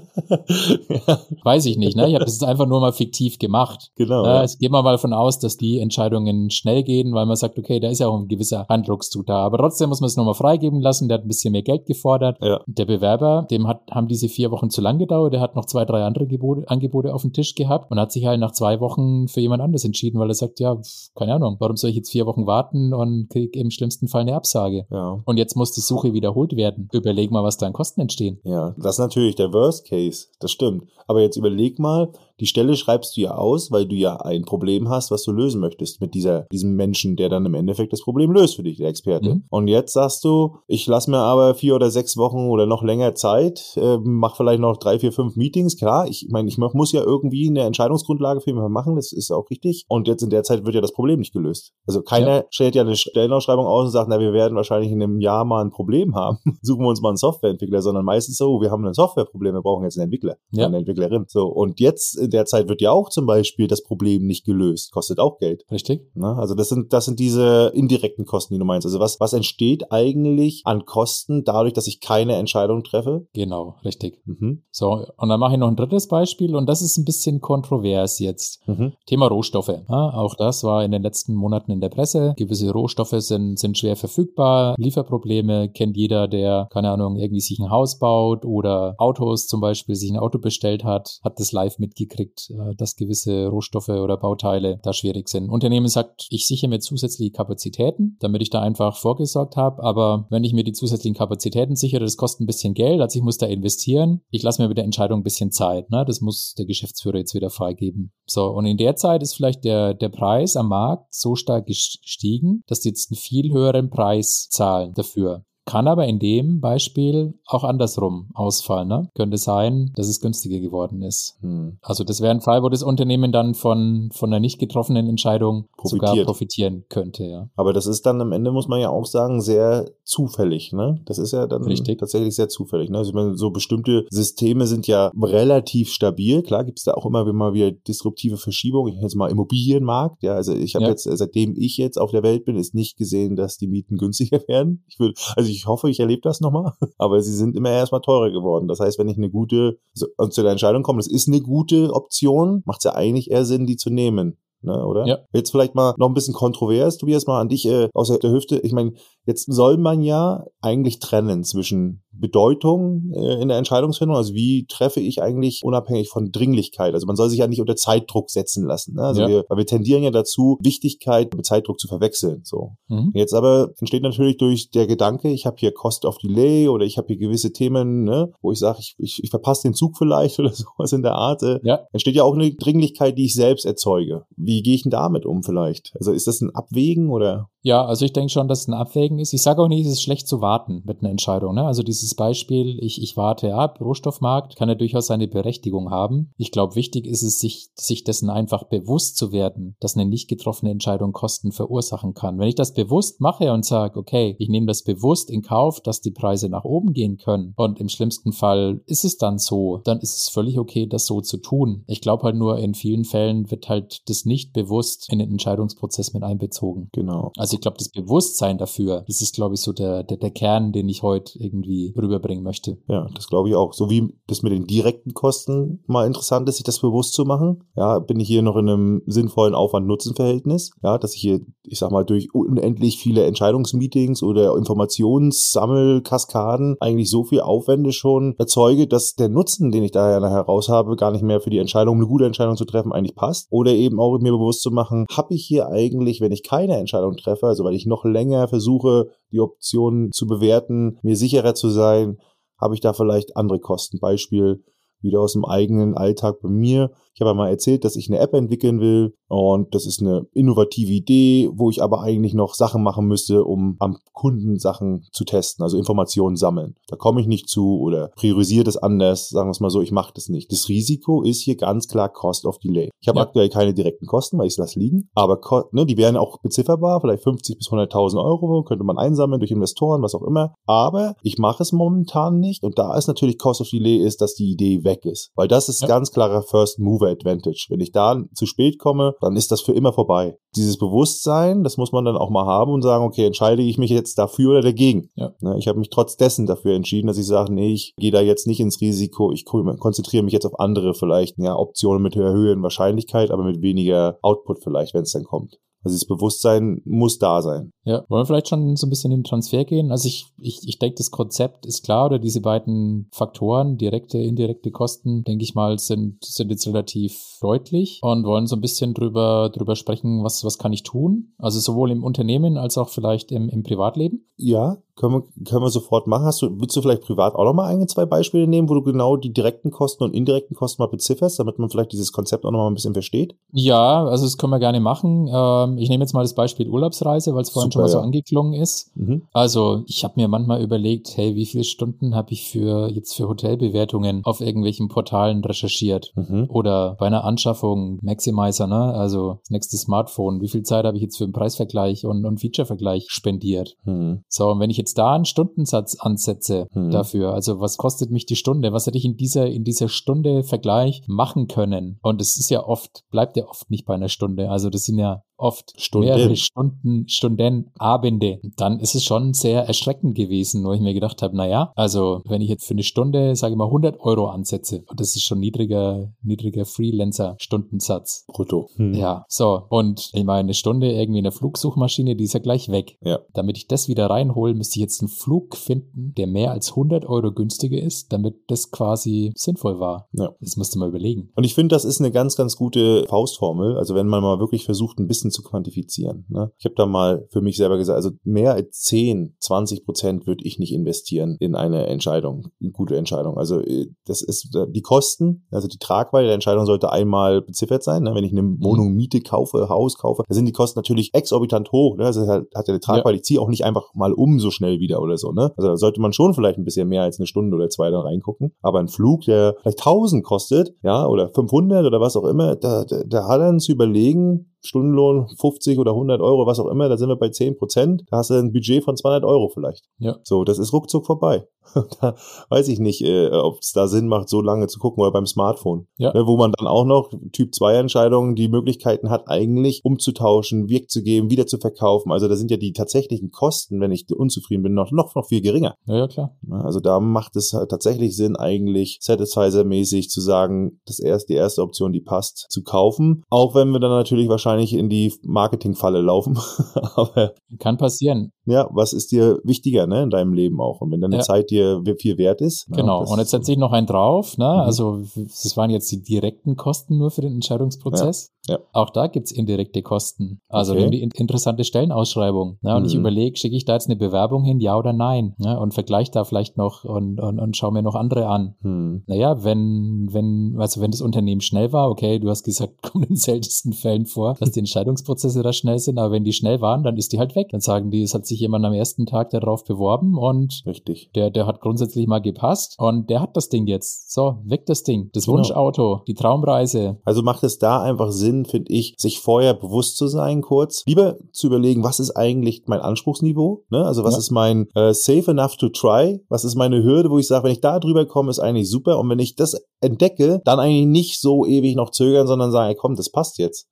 [1.07, 1.19] ja.
[1.43, 2.07] Weiß ich nicht, ne?
[2.07, 3.91] Ich habe das jetzt einfach nur mal fiktiv gemacht.
[3.95, 4.25] Genau.
[4.25, 4.41] Äh.
[4.41, 7.79] Jetzt gehen wir mal von aus, dass die Entscheidungen schnell gehen, weil man sagt, okay,
[7.79, 9.37] da ist ja auch ein gewisser Eindruckszug da.
[9.37, 11.07] Aber trotzdem muss man es nochmal freigeben lassen.
[11.07, 12.37] Der hat ein bisschen mehr Geld gefordert.
[12.41, 12.61] Ja.
[12.67, 15.33] Der Bewerber, dem hat, haben diese vier Wochen zu lang gedauert.
[15.33, 18.25] Der hat noch zwei, drei andere Gebote, Angebote auf dem Tisch gehabt und hat sich
[18.25, 20.77] halt nach zwei Wochen für jemand anderes entschieden, weil er sagt, ja,
[21.15, 24.35] keine Ahnung, warum soll ich jetzt vier Wochen warten und krieg im schlimmsten Fall eine
[24.35, 24.85] Absage?
[24.91, 25.21] Ja.
[25.25, 26.89] Und jetzt muss die Suche wiederholt werden.
[26.91, 28.39] Überleg mal, was da an Kosten entstehen.
[28.43, 30.00] Ja, das ist natürlich der Worst Case.
[30.39, 30.85] Das stimmt.
[31.07, 34.89] Aber jetzt überleg mal, die Stelle schreibst du ja aus, weil du ja ein Problem
[34.89, 38.31] hast, was du lösen möchtest mit dieser, diesem Menschen, der dann im Endeffekt das Problem
[38.31, 39.35] löst für dich, der Experte.
[39.35, 39.43] Mhm.
[39.49, 43.13] Und jetzt sagst du, ich lasse mir aber vier oder sechs Wochen oder noch länger
[43.13, 45.77] Zeit, äh, mach vielleicht noch drei, vier, fünf Meetings.
[45.77, 49.47] Klar, ich meine, ich muss ja irgendwie eine Entscheidungsgrundlage für jemanden machen, das ist auch
[49.51, 49.85] richtig.
[49.87, 51.73] Und jetzt in der Zeit wird ja das Problem nicht gelöst.
[51.85, 52.45] Also keiner ja.
[52.49, 55.63] stellt ja eine Stellenausschreibung aus und sagt, na, wir werden wahrscheinlich in einem Jahr mal
[55.63, 56.39] ein Problem haben.
[56.63, 59.83] Suchen wir uns mal einen Softwareentwickler, sondern meistens so, wir haben ein Softwareproblem, wir brauchen
[59.83, 60.65] jetzt einen Entwickler, ja.
[60.65, 61.25] eine Entwicklerin.
[61.27, 64.91] So, und jetzt in der Zeit wird ja auch zum Beispiel das Problem nicht gelöst.
[64.93, 65.65] Kostet auch Geld.
[65.69, 66.07] Richtig.
[66.13, 68.85] Na, also das sind, das sind diese indirekten Kosten, die du meinst.
[68.85, 73.27] Also was, was entsteht eigentlich an Kosten dadurch, dass ich keine Entscheidung treffe?
[73.33, 74.21] Genau, richtig.
[74.25, 74.63] Mhm.
[74.71, 78.19] So, und dann mache ich noch ein drittes Beispiel und das ist ein bisschen kontrovers
[78.19, 78.65] jetzt.
[78.67, 78.93] Mhm.
[79.05, 79.67] Thema Rohstoffe.
[79.89, 82.33] Ja, auch das war in den letzten Monaten in der Presse.
[82.37, 84.75] Gewisse Rohstoffe sind, sind schwer verfügbar.
[84.77, 89.95] Lieferprobleme kennt jeder, der, keine Ahnung, irgendwie sich ein Haus baut oder Autos zum Beispiel
[89.95, 94.79] sich ein Auto bestellt hat, hat das live mitgekriegt, äh, dass gewisse Rohstoffe oder Bauteile
[94.83, 95.49] da schwierig sind.
[95.49, 99.83] Unternehmen sagt, ich sichere mir zusätzliche Kapazitäten, damit ich da einfach vorgesorgt habe.
[99.83, 103.23] Aber wenn ich mir die zusätzlichen Kapazitäten sichere, das kostet ein bisschen Geld, also ich
[103.23, 104.21] muss da investieren.
[104.29, 105.89] Ich lasse mir mit der Entscheidung ein bisschen Zeit.
[105.89, 106.03] Ne?
[106.05, 108.11] Das muss der Geschäftsführer jetzt wieder freigeben.
[108.25, 112.63] So, und in der Zeit ist vielleicht der, der Preis am Markt so stark gestiegen,
[112.67, 115.45] dass die jetzt einen viel höheren Preis zahlen dafür.
[115.65, 118.87] Kann aber in dem Beispiel auch andersrum ausfallen.
[118.87, 119.09] Ne?
[119.15, 121.37] Könnte sein, dass es günstiger geworden ist.
[121.41, 121.77] Hm.
[121.81, 125.67] Also das wäre ein Fall, wo das Unternehmen dann von, von einer nicht getroffenen Entscheidung
[125.77, 126.09] Profitiert.
[126.09, 127.23] sogar profitieren könnte.
[127.25, 127.49] Ja.
[127.55, 130.73] Aber das ist dann am Ende, muss man ja auch sagen, sehr zufällig.
[130.73, 131.01] Ne?
[131.05, 131.99] Das ist ja dann Richtig.
[131.99, 132.89] tatsächlich sehr zufällig.
[132.89, 132.97] Ne?
[132.97, 136.41] Also meine, so bestimmte Systeme sind ja relativ stabil.
[136.41, 138.93] Klar gibt es da auch immer wieder disruptive Verschiebungen.
[138.93, 140.23] Ich jetzt mal Immobilienmarkt.
[140.23, 140.91] Ja, also ich habe ja.
[140.91, 144.41] jetzt, seitdem ich jetzt auf der Welt bin, ist nicht gesehen, dass die Mieten günstiger
[144.47, 144.83] werden.
[144.87, 146.73] Ich würde, also ich hoffe, ich erlebe das nochmal.
[146.97, 148.67] Aber sie sind immer erstmal teurer geworden.
[148.67, 149.77] Das heißt, wenn ich eine gute,
[150.17, 153.45] also zu der Entscheidung komme, das ist eine gute Option, macht es ja eigentlich eher
[153.45, 154.37] Sinn, die zu nehmen.
[154.63, 155.07] Ne, oder?
[155.07, 155.17] Ja.
[155.33, 158.59] Jetzt vielleicht mal noch ein bisschen kontrovers, Tobias, mal an dich äh, aus der Hüfte.
[158.59, 158.93] Ich meine,
[159.25, 164.15] jetzt soll man ja eigentlich trennen zwischen Bedeutung äh, in der Entscheidungsfindung?
[164.15, 166.93] Also wie treffe ich eigentlich unabhängig von Dringlichkeit?
[166.93, 168.95] Also man soll sich ja nicht unter Zeitdruck setzen lassen.
[168.95, 169.03] Ne?
[169.03, 169.27] Also ja.
[169.27, 172.41] wir, weil wir tendieren ja dazu, Wichtigkeit mit Zeitdruck zu verwechseln.
[172.43, 172.75] So.
[172.87, 173.11] Mhm.
[173.13, 176.97] Jetzt aber entsteht natürlich durch der Gedanke, ich habe hier Cost of Delay oder ich
[176.97, 180.39] habe hier gewisse Themen, ne, wo ich sage, ich, ich, ich verpasse den Zug vielleicht
[180.39, 181.43] oder sowas in der Art.
[181.43, 181.81] Äh, ja.
[181.91, 184.25] Entsteht ja auch eine Dringlichkeit, die ich selbst erzeuge.
[184.35, 185.93] Wie gehe ich denn damit um vielleicht?
[185.95, 187.49] Also ist das ein Abwägen oder?
[187.63, 189.33] Ja, also ich denke schon, dass es ein Abwägen ist.
[189.33, 191.55] Ich sage auch nicht, es ist schlecht zu warten mit einer Entscheidung.
[191.55, 191.65] Ne?
[191.65, 196.31] Also dieses Beispiel, ich, ich warte ab, Rohstoffmarkt, kann ja durchaus seine Berechtigung haben.
[196.37, 200.27] Ich glaube, wichtig ist es, sich, sich dessen einfach bewusst zu werden, dass eine nicht
[200.27, 202.39] getroffene Entscheidung Kosten verursachen kann.
[202.39, 206.01] Wenn ich das bewusst mache und sage, okay, ich nehme das bewusst in Kauf, dass
[206.01, 209.99] die Preise nach oben gehen können und im schlimmsten Fall ist es dann so, dann
[209.99, 211.83] ist es völlig okay, das so zu tun.
[211.87, 216.13] Ich glaube halt nur, in vielen Fällen wird halt das nicht bewusst in den Entscheidungsprozess
[216.13, 216.89] mit einbezogen.
[216.91, 217.31] Genau.
[217.37, 220.71] Also ich glaube, das Bewusstsein dafür, das ist, glaube ich, so der, der, der Kern,
[220.71, 222.77] den ich heute irgendwie rüberbringen möchte.
[222.87, 223.73] Ja, das glaube ich auch.
[223.73, 227.63] So wie das mit den direkten Kosten mal interessant ist, sich das bewusst zu machen.
[227.75, 230.71] Ja, bin ich hier noch in einem sinnvollen Aufwand-Nutzen-Verhältnis.
[230.83, 237.23] Ja, dass ich hier, ich sag mal, durch unendlich viele Entscheidungsmeetings oder Informationssammelkaskaden eigentlich so
[237.23, 241.11] viel Aufwände schon erzeuge, dass der Nutzen, den ich da ja nachher raus habe, gar
[241.11, 243.47] nicht mehr für die Entscheidung, eine gute Entscheidung zu treffen, eigentlich passt.
[243.49, 247.17] Oder eben auch mir bewusst zu machen, habe ich hier eigentlich, wenn ich keine Entscheidung
[247.17, 248.90] treffe, treffe, also weil ich noch länger versuche,
[249.31, 252.17] die Optionen zu bewerten, mir sicherer zu sein,
[252.59, 253.99] habe ich da vielleicht andere Kosten.
[253.99, 254.63] Beispiel
[255.01, 256.91] wieder aus dem eigenen Alltag bei mir.
[257.13, 260.27] Ich habe ja mal erzählt, dass ich eine App entwickeln will und das ist eine
[260.33, 265.23] innovative Idee, wo ich aber eigentlich noch Sachen machen müsste, um am Kunden Sachen zu
[265.23, 266.75] testen, also Informationen sammeln.
[266.87, 269.91] Da komme ich nicht zu oder priorisiere das anders, sagen wir es mal so, ich
[269.91, 270.51] mache das nicht.
[270.51, 272.89] Das Risiko ist hier ganz klar Cost of Delay.
[272.99, 273.23] Ich habe ja.
[273.23, 275.39] aktuell keine direkten Kosten, weil ich es lasse liegen, aber
[275.71, 280.01] ne, die wären auch bezifferbar, vielleicht 50 bis 100.000 Euro könnte man einsammeln durch Investoren,
[280.01, 280.55] was auch immer.
[280.65, 284.35] Aber ich mache es momentan nicht und da ist natürlich Cost of Delay ist, dass
[284.35, 285.87] die Idee weg ist, weil das ist ja.
[285.87, 287.67] ganz klarer First Mover Advantage.
[287.69, 290.37] Wenn ich da zu spät komme, dann ist das für immer vorbei.
[290.55, 293.89] Dieses Bewusstsein, das muss man dann auch mal haben und sagen, okay, entscheide ich mich
[293.89, 295.09] jetzt dafür oder dagegen.
[295.15, 295.33] Ja.
[295.41, 298.21] Ne, ich habe mich trotz dessen dafür entschieden, dass ich sage, nee, ich gehe da
[298.21, 302.33] jetzt nicht ins Risiko, ich konzentriere mich jetzt auf andere vielleicht, ja, Optionen mit höher
[302.33, 305.57] höheren Wahrscheinlichkeit, aber mit weniger Output vielleicht, wenn es dann kommt.
[305.83, 307.71] Also das Bewusstsein muss da sein.
[307.83, 309.91] Ja, wollen wir vielleicht schon so ein bisschen in den Transfer gehen?
[309.91, 314.71] Also ich, ich, ich denke, das Konzept ist klar oder diese beiden Faktoren, direkte, indirekte
[314.71, 319.49] Kosten, denke ich mal, sind, sind jetzt relativ deutlich und wollen so ein bisschen drüber,
[319.49, 321.33] drüber sprechen, was, was kann ich tun?
[321.37, 324.27] Also sowohl im Unternehmen als auch vielleicht im, im Privatleben?
[324.37, 326.25] Ja, können wir, können wir sofort machen.
[326.25, 329.17] Hast du, willst du vielleicht privat auch nochmal ein, zwei Beispiele nehmen, wo du genau
[329.17, 332.69] die direkten Kosten und indirekten Kosten mal bezifferst, damit man vielleicht dieses Konzept auch nochmal
[332.69, 333.35] ein bisschen versteht?
[333.51, 335.29] Ja, also das können wir gerne machen.
[335.31, 338.01] Ähm, ich nehme jetzt mal das Beispiel Urlaubsreise, weil es vorhin Super, schon mal ja.
[338.01, 338.95] so angeklungen ist.
[338.95, 339.23] Mhm.
[339.33, 343.27] Also ich habe mir manchmal überlegt, hey, wie viele Stunden habe ich für jetzt für
[343.27, 346.13] Hotelbewertungen auf irgendwelchen Portalen recherchiert?
[346.15, 346.47] Mhm.
[346.49, 348.93] Oder bei einer Anschaffung, Maximizer, ne?
[348.93, 352.39] Also das nächste Smartphone, wie viel Zeit habe ich jetzt für einen Preisvergleich und, und
[352.39, 353.77] Featurevergleich spendiert?
[353.85, 354.23] Mhm.
[354.27, 356.91] So, und wenn ich jetzt da einen Stundensatz ansetze mhm.
[356.91, 358.73] dafür, also was kostet mich die Stunde?
[358.73, 361.99] Was hätte ich in dieser, in dieser Stunde Vergleich machen können?
[362.01, 364.49] Und es ist ja oft, bleibt ja oft nicht bei einer Stunde.
[364.49, 366.07] Also das sind ja oft Stunden.
[366.07, 371.21] mehrere Stunden, Stunden, Abende, dann ist es schon sehr erschreckend gewesen, wo ich mir gedacht
[371.21, 374.83] habe, naja, also wenn ich jetzt für eine Stunde, sage ich mal, 100 Euro ansetze,
[374.87, 378.25] und das ist schon niedriger, niedriger Freelancer-Stundensatz.
[378.27, 378.69] Brutto.
[378.75, 378.93] Hm.
[378.93, 379.63] Ja, so.
[379.69, 382.97] Und ich meine, eine Stunde irgendwie in der Flugsuchmaschine, die ist ja gleich weg.
[383.03, 383.19] Ja.
[383.33, 387.05] Damit ich das wieder reinhole, müsste ich jetzt einen Flug finden, der mehr als 100
[387.05, 390.07] Euro günstiger ist, damit das quasi sinnvoll war.
[390.13, 390.35] Ja.
[390.39, 391.31] Das musste man überlegen.
[391.35, 393.77] Und ich finde, das ist eine ganz, ganz gute Faustformel.
[393.77, 396.25] Also wenn man mal wirklich versucht, ein bisschen zu quantifizieren.
[396.29, 396.51] Ne?
[396.57, 400.43] Ich habe da mal für mich selber gesagt, also mehr als 10, 20 Prozent würde
[400.45, 403.37] ich nicht investieren in eine Entscheidung, eine gute Entscheidung.
[403.37, 407.83] Also äh, das ist äh, die Kosten, also die Tragweite der Entscheidung sollte einmal beziffert
[407.83, 408.03] sein.
[408.03, 408.15] Ne?
[408.15, 408.63] Wenn ich eine mhm.
[408.63, 411.97] Wohnung miete, kaufe, Haus kaufe, da sind die Kosten natürlich exorbitant hoch.
[411.97, 412.05] Ne?
[412.05, 413.15] Also hat, hat ja eine Tragweite, ja.
[413.15, 415.31] ich ziehe auch nicht einfach mal um so schnell wieder oder so.
[415.31, 415.51] Ne?
[415.57, 418.01] Also da sollte man schon vielleicht ein bisschen mehr als eine Stunde oder zwei da
[418.01, 418.53] reingucken.
[418.61, 422.85] Aber ein Flug, der vielleicht 1000 kostet, ja, oder 500 oder was auch immer, da,
[422.85, 426.97] da, da hat dann zu überlegen, Stundenlohn 50 oder 100 Euro, was auch immer, da
[426.97, 428.03] sind wir bei 10 Prozent.
[428.09, 429.85] Da hast du ein Budget von 200 Euro vielleicht.
[429.97, 430.17] Ja.
[430.23, 431.47] So, das ist ruckzuck vorbei.
[432.01, 432.15] da
[432.49, 435.25] weiß ich nicht, äh, ob es da Sinn macht, so lange zu gucken oder beim
[435.25, 435.87] Smartphone.
[435.97, 436.13] Ja.
[436.13, 441.29] Ne, wo man dann auch noch Typ 2 Entscheidungen die Möglichkeiten hat, eigentlich umzutauschen, wegzugeben,
[441.29, 442.11] wieder zu verkaufen.
[442.11, 445.41] Also da sind ja die tatsächlichen Kosten, wenn ich unzufrieden bin, noch, noch, noch viel
[445.41, 445.75] geringer.
[445.85, 446.35] Ja, ja, klar.
[446.49, 451.93] Also da macht es tatsächlich Sinn, eigentlich Satisfizer-mäßig zu sagen, das erst die erste Option,
[451.93, 453.23] die passt, zu kaufen.
[453.29, 456.37] Auch wenn wir dann natürlich wahrscheinlich in die Marketingfalle laufen.
[456.95, 458.31] Aber Kann passieren.
[458.45, 460.81] Ja, was ist dir wichtiger, ne, in deinem Leben auch?
[460.81, 461.21] Und wenn deine ja.
[461.21, 462.67] Zeit dir viel wert ist.
[462.69, 463.05] Ne, genau.
[463.05, 464.45] und jetzt setze ich noch einen drauf, ne?
[464.45, 464.61] Mhm.
[464.61, 468.31] Also, das waren jetzt die direkten Kosten nur für den Entscheidungsprozess.
[468.47, 468.55] Ja.
[468.55, 468.59] ja.
[468.73, 470.41] Auch da gibt's indirekte Kosten.
[470.49, 470.89] Also, okay.
[470.89, 472.57] die interessante Stellenausschreibung.
[472.61, 472.75] Ne?
[472.75, 472.87] Und mhm.
[472.87, 475.35] ich überlege, schicke ich da jetzt eine Bewerbung hin, ja oder nein?
[475.37, 475.59] Ne?
[475.59, 478.55] Und vergleiche da vielleicht noch und, und, und schaue mir noch andere an.
[478.61, 479.03] Mhm.
[479.05, 483.15] Naja, wenn, wenn, also wenn das Unternehmen schnell war, okay, du hast gesagt, kommt in
[483.15, 486.97] seltensten Fällen vor, dass die Entscheidungsprozesse da schnell sind, aber wenn die schnell waren, dann
[486.97, 487.49] ist die halt weg.
[487.51, 491.11] Dann sagen die, es hat sich jemand am ersten Tag darauf beworben und Richtig.
[491.15, 494.11] Der, der hat grundsätzlich mal gepasst und der hat das Ding jetzt.
[494.11, 495.09] So, weg das Ding.
[495.13, 495.37] Das genau.
[495.37, 496.97] Wunschauto, die Traumreise.
[497.05, 500.83] Also macht es da einfach Sinn, finde ich, sich vorher bewusst zu sein, kurz.
[500.85, 503.63] Lieber zu überlegen, was ist eigentlich mein Anspruchsniveau?
[503.69, 503.85] Ne?
[503.85, 504.19] Also was ja.
[504.19, 506.19] ist mein äh, safe enough to try?
[506.29, 508.97] Was ist meine Hürde, wo ich sage, wenn ich da drüber komme, ist eigentlich super.
[508.97, 512.95] Und wenn ich das entdecke, dann eigentlich nicht so ewig noch zögern, sondern sagen, komm,
[512.95, 513.67] das passt jetzt.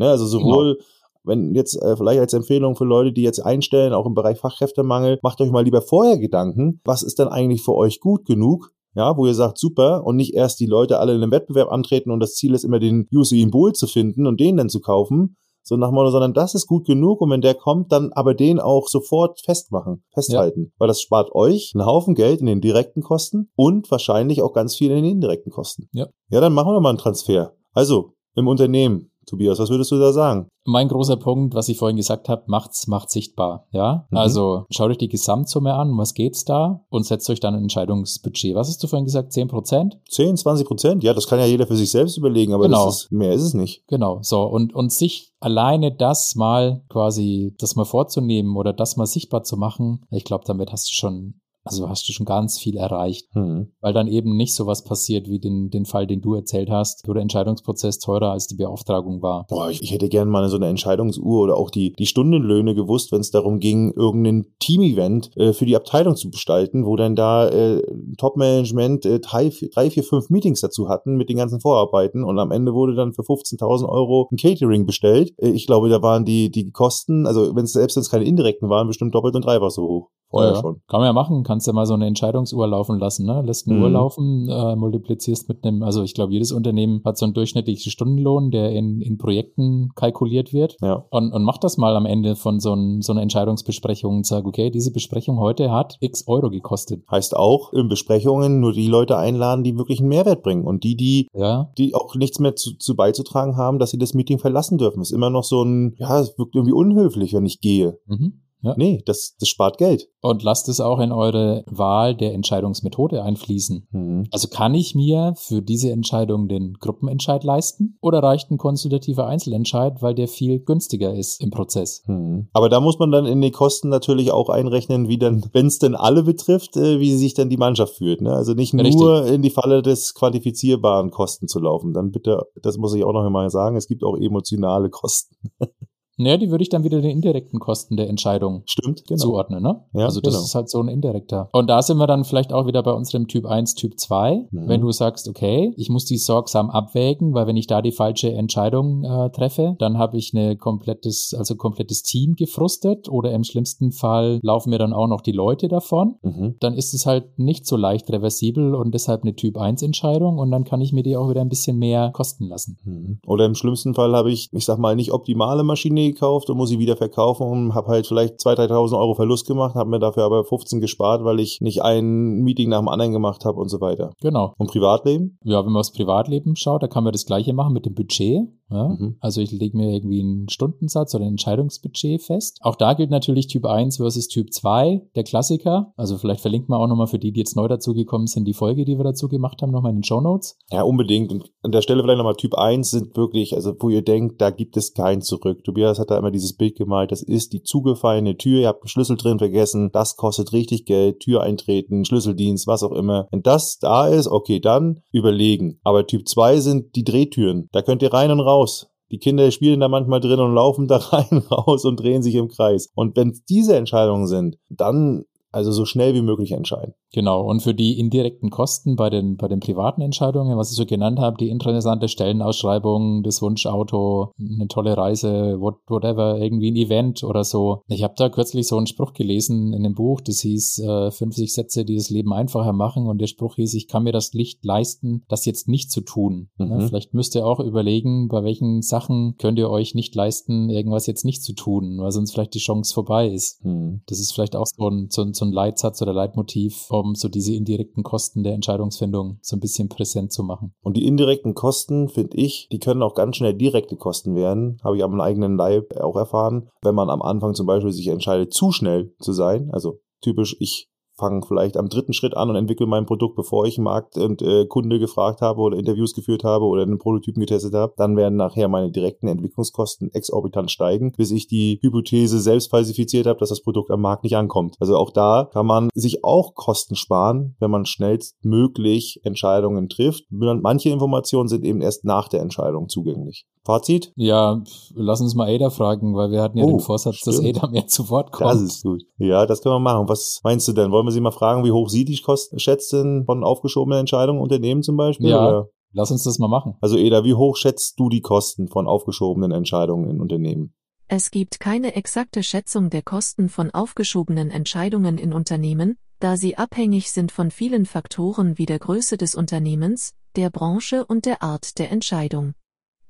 [0.00, 0.08] Ne?
[0.08, 0.84] Also sowohl genau
[1.24, 5.18] wenn jetzt äh, vielleicht als Empfehlung für Leute, die jetzt einstellen, auch im Bereich Fachkräftemangel,
[5.22, 9.16] macht euch mal lieber vorher Gedanken, was ist denn eigentlich für euch gut genug, ja,
[9.16, 12.20] wo ihr sagt, super, und nicht erst die Leute alle in einem Wettbewerb antreten und
[12.20, 15.76] das Ziel ist immer den Usain Bolt zu finden und den dann zu kaufen, so
[15.76, 18.88] nach Motto, sondern das ist gut genug und wenn der kommt, dann aber den auch
[18.88, 20.70] sofort festmachen, festhalten, ja.
[20.78, 24.74] weil das spart euch einen Haufen Geld in den direkten Kosten und wahrscheinlich auch ganz
[24.74, 25.88] viel in den indirekten Kosten.
[25.92, 26.06] Ja.
[26.30, 27.52] Ja, dann machen wir mal einen Transfer.
[27.72, 30.48] Also, im Unternehmen Tobias, was würdest du da sagen?
[30.64, 33.66] Mein großer Punkt, was ich vorhin gesagt habe, macht's, macht sichtbar.
[33.70, 34.16] Ja, mhm.
[34.16, 38.54] also schaut euch die Gesamtsumme an, was geht's da und setzt euch dann ein Entscheidungsbudget.
[38.54, 39.32] Was hast du vorhin gesagt?
[39.32, 39.98] 10 Prozent?
[40.10, 41.02] 10, 20 Prozent?
[41.02, 42.88] Ja, das kann ja jeder für sich selbst überlegen, aber genau.
[42.88, 43.86] ist, mehr ist es nicht.
[43.88, 49.06] Genau, so und, und sich alleine das mal quasi, das mal vorzunehmen oder das mal
[49.06, 52.76] sichtbar zu machen, ich glaube, damit hast du schon also hast du schon ganz viel
[52.76, 53.72] erreicht, mhm.
[53.80, 57.06] weil dann eben nicht so was passiert wie den, den Fall, den du erzählt hast,
[57.06, 59.46] wo der Entscheidungsprozess teurer als die Beauftragung war.
[59.48, 63.12] Boah, ich, ich hätte gerne mal so eine Entscheidungsuhr oder auch die, die Stundenlöhne gewusst,
[63.12, 67.48] wenn es darum ging, irgendein Team-Event äh, für die Abteilung zu gestalten, wo dann da
[67.48, 67.82] äh,
[68.16, 72.52] Top-Management äh, drei, drei, vier, fünf Meetings dazu hatten mit den ganzen Vorarbeiten und am
[72.52, 75.34] Ende wurde dann für 15.000 Euro ein Catering bestellt.
[75.36, 78.24] Äh, ich glaube, da waren die, die Kosten, also wenn es selbst wenn es keine
[78.24, 80.08] indirekten waren, bestimmt doppelt und dreifach so hoch.
[80.30, 80.80] Vorher ja, schon.
[80.86, 83.42] Kann man ja machen, kannst ja mal so eine Entscheidungsuhr laufen lassen, ne?
[83.44, 83.82] Lässt eine mhm.
[83.82, 87.90] Uhr laufen, äh, multiplizierst mit einem, also ich glaube, jedes Unternehmen hat so einen durchschnittlichen
[87.90, 90.76] Stundenlohn, der in, in Projekten kalkuliert wird.
[90.80, 91.04] Ja.
[91.10, 94.46] Und, und macht das mal am Ende von so, ein, so einer Entscheidungsbesprechung und sag,
[94.46, 97.02] okay, diese Besprechung heute hat x Euro gekostet.
[97.10, 100.64] Heißt auch, in Besprechungen nur die Leute einladen, die wirklich einen Mehrwert bringen.
[100.64, 101.72] Und die, die, ja.
[101.76, 105.02] die auch nichts mehr zu, zu beizutragen haben, dass sie das Meeting verlassen dürfen.
[105.02, 107.98] Ist immer noch so ein, ja, es wirkt irgendwie unhöflich, wenn ich gehe.
[108.06, 108.42] Mhm.
[108.62, 108.74] Ja.
[108.76, 110.08] Nee, das, das spart Geld.
[110.20, 113.88] Und lasst es auch in eure Wahl der Entscheidungsmethode einfließen.
[113.90, 114.26] Mhm.
[114.30, 120.02] Also kann ich mir für diese Entscheidung den Gruppenentscheid leisten oder reicht ein konsultativer Einzelentscheid,
[120.02, 122.02] weil der viel günstiger ist im Prozess?
[122.06, 122.48] Mhm.
[122.52, 125.78] Aber da muss man dann in die Kosten natürlich auch einrechnen, wie dann, wenn es
[125.78, 128.20] denn alle betrifft, äh, wie sich dann die Mannschaft fühlt.
[128.20, 128.32] Ne?
[128.32, 128.96] Also nicht Richtig.
[128.96, 131.94] nur in die Falle des quantifizierbaren Kosten zu laufen.
[131.94, 135.36] Dann bitte, das muss ich auch noch einmal sagen, es gibt auch emotionale Kosten.
[136.20, 139.18] Naja, die würde ich dann wieder den indirekten Kosten der Entscheidung Stimmt, genau.
[139.18, 139.84] zuordnen, ne?
[139.94, 140.44] Ja, also das genau.
[140.44, 141.48] ist halt so ein indirekter.
[141.52, 144.48] Und da sind wir dann vielleicht auch wieder bei unserem Typ 1, Typ 2.
[144.50, 144.68] Mhm.
[144.68, 148.30] Wenn du sagst, okay, ich muss die sorgsam abwägen, weil wenn ich da die falsche
[148.32, 153.90] Entscheidung äh, treffe, dann habe ich eine komplettes, also komplettes Team gefrustet oder im schlimmsten
[153.90, 156.16] Fall laufen mir dann auch noch die Leute davon.
[156.22, 156.56] Mhm.
[156.60, 160.50] Dann ist es halt nicht so leicht reversibel und deshalb eine Typ 1 Entscheidung und
[160.50, 162.76] dann kann ich mir die auch wieder ein bisschen mehr kosten lassen.
[162.84, 163.20] Mhm.
[163.26, 166.68] Oder im schlimmsten Fall habe ich, ich sag mal, nicht optimale Maschine gekauft und muss
[166.68, 170.24] sie wieder verkaufen und habe halt vielleicht 2.000, 3.000 Euro Verlust gemacht, habe mir dafür
[170.24, 173.80] aber 15 gespart, weil ich nicht ein Meeting nach dem anderen gemacht habe und so
[173.80, 174.12] weiter.
[174.20, 174.54] Genau.
[174.58, 175.38] Und Privatleben?
[175.44, 178.48] Ja, wenn man aufs Privatleben schaut, da kann man das gleiche machen mit dem Budget.
[178.70, 178.88] Ja?
[178.88, 179.16] Mhm.
[179.20, 182.58] Also ich lege mir irgendwie einen Stundensatz oder ein Entscheidungsbudget fest.
[182.62, 185.92] Auch da gilt natürlich Typ 1 versus Typ 2, der Klassiker.
[185.96, 188.84] Also vielleicht verlinkt man auch nochmal für die, die jetzt neu dazugekommen sind, die Folge,
[188.84, 190.56] die wir dazu gemacht haben, nochmal in den Show Notes.
[190.70, 191.32] Ja, unbedingt.
[191.32, 194.50] Und an der Stelle vielleicht nochmal Typ 1 sind wirklich, also wo ihr denkt, da
[194.50, 195.64] gibt es kein Zurück.
[195.64, 198.88] Tobias hat da immer dieses Bild gemalt, das ist die zugefallene Tür, ihr habt einen
[198.88, 203.28] Schlüssel drin vergessen, das kostet richtig Geld, Tür eintreten, Schlüsseldienst, was auch immer.
[203.30, 205.78] Wenn das da ist, okay, dann überlegen.
[205.82, 207.68] Aber Typ 2 sind die Drehtüren.
[207.72, 208.88] Da könnt ihr rein und raus raus.
[209.10, 212.48] Die Kinder spielen da manchmal drin und laufen da rein, raus und drehen sich im
[212.48, 212.90] Kreis.
[212.94, 216.94] Und wenn es diese Entscheidungen sind, dann also so schnell wie möglich entscheiden.
[217.12, 220.86] Genau, und für die indirekten Kosten bei den, bei den privaten Entscheidungen, was ich so
[220.86, 227.24] genannt habe, die interessante Stellenausschreibung, das Wunschauto, eine tolle Reise, what, whatever, irgendwie ein Event
[227.24, 227.82] oder so.
[227.88, 231.52] Ich habe da kürzlich so einen Spruch gelesen in dem Buch, das hieß äh, 50
[231.52, 234.64] Sätze, die das Leben einfacher machen und der Spruch hieß, ich kann mir das Licht
[234.64, 236.48] leisten, das jetzt nicht zu tun.
[236.58, 236.70] Mhm.
[236.70, 241.06] Ja, vielleicht müsst ihr auch überlegen, bei welchen Sachen könnt ihr euch nicht leisten, irgendwas
[241.06, 243.64] jetzt nicht zu tun, weil sonst vielleicht die Chance vorbei ist.
[243.64, 244.02] Mhm.
[244.06, 247.28] Das ist vielleicht auch so ein, so ein, so ein Leitsatz oder Leitmotiv, um so
[247.28, 250.72] diese indirekten Kosten der Entscheidungsfindung so ein bisschen präsent zu machen.
[250.82, 254.78] Und die indirekten Kosten, finde ich, die können auch ganz schnell direkte Kosten werden.
[254.84, 256.68] Habe ich am eigenen Leib auch erfahren.
[256.82, 260.89] Wenn man am Anfang zum Beispiel sich entscheidet, zu schnell zu sein, also typisch, ich
[261.20, 264.66] fange vielleicht am dritten Schritt an und entwickle mein Produkt, bevor ich Markt und äh,
[264.66, 268.68] Kunde gefragt habe oder Interviews geführt habe oder einen Prototypen getestet habe, dann werden nachher
[268.68, 273.90] meine direkten Entwicklungskosten exorbitant steigen, bis ich die Hypothese selbst falsifiziert habe, dass das Produkt
[273.90, 274.76] am Markt nicht ankommt.
[274.80, 280.24] Also auch da kann man sich auch Kosten sparen, wenn man schnellstmöglich Entscheidungen trifft.
[280.30, 283.46] Manche Informationen sind eben erst nach der Entscheidung zugänglich.
[283.64, 284.12] Fazit?
[284.16, 284.62] Ja,
[284.94, 287.36] lass uns mal Ada fragen, weil wir hatten ja oh, den Vorsatz, stimmt.
[287.36, 288.50] dass Ada mehr zu Wort kommt.
[288.50, 289.02] Das ist gut.
[289.18, 290.08] Ja, das können wir machen.
[290.08, 290.90] Was meinst du denn?
[290.90, 294.40] Wollen wir sie mal fragen, wie hoch sie die Kosten schätzt denn von aufgeschobenen Entscheidungen
[294.40, 295.28] Unternehmen zum Beispiel?
[295.28, 295.68] Ja, oder?
[295.92, 296.74] lass uns das mal machen.
[296.80, 300.74] Also Eda, wie hoch schätzt du die Kosten von aufgeschobenen Entscheidungen in Unternehmen?
[301.08, 307.10] Es gibt keine exakte Schätzung der Kosten von aufgeschobenen Entscheidungen in Unternehmen, da sie abhängig
[307.10, 311.90] sind von vielen Faktoren wie der Größe des Unternehmens, der Branche und der Art der
[311.90, 312.54] Entscheidung.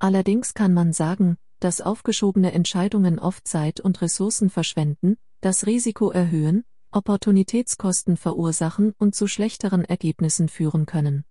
[0.00, 6.64] Allerdings kann man sagen, dass aufgeschobene Entscheidungen oft Zeit und Ressourcen verschwenden, das Risiko erhöhen,
[6.90, 11.24] Opportunitätskosten verursachen und zu schlechteren Ergebnissen führen können.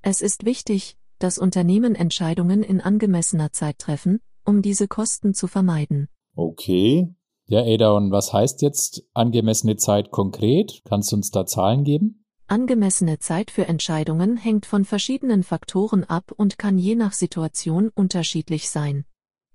[0.00, 6.08] Es ist wichtig, dass Unternehmen Entscheidungen in angemessener Zeit treffen, um diese Kosten zu vermeiden.
[6.34, 7.14] Okay.
[7.46, 10.80] Ja, Ada, und was heißt jetzt angemessene Zeit konkret?
[10.84, 12.23] Kannst du uns da Zahlen geben?
[12.46, 18.68] Angemessene Zeit für Entscheidungen hängt von verschiedenen Faktoren ab und kann je nach Situation unterschiedlich
[18.68, 19.06] sein.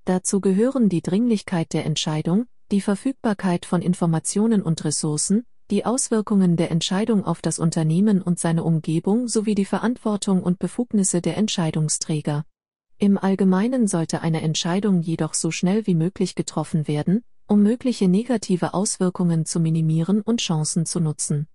[0.06, 6.72] Dazu gehören die Dringlichkeit der Entscheidung, die Verfügbarkeit von Informationen und Ressourcen, die Auswirkungen der
[6.72, 12.44] Entscheidung auf das Unternehmen und seine Umgebung sowie die Verantwortung und Befugnisse der Entscheidungsträger.
[12.98, 18.74] Im Allgemeinen sollte eine Entscheidung jedoch so schnell wie möglich getroffen werden, um mögliche negative
[18.74, 21.48] Auswirkungen zu minimieren und Chancen zu nutzen.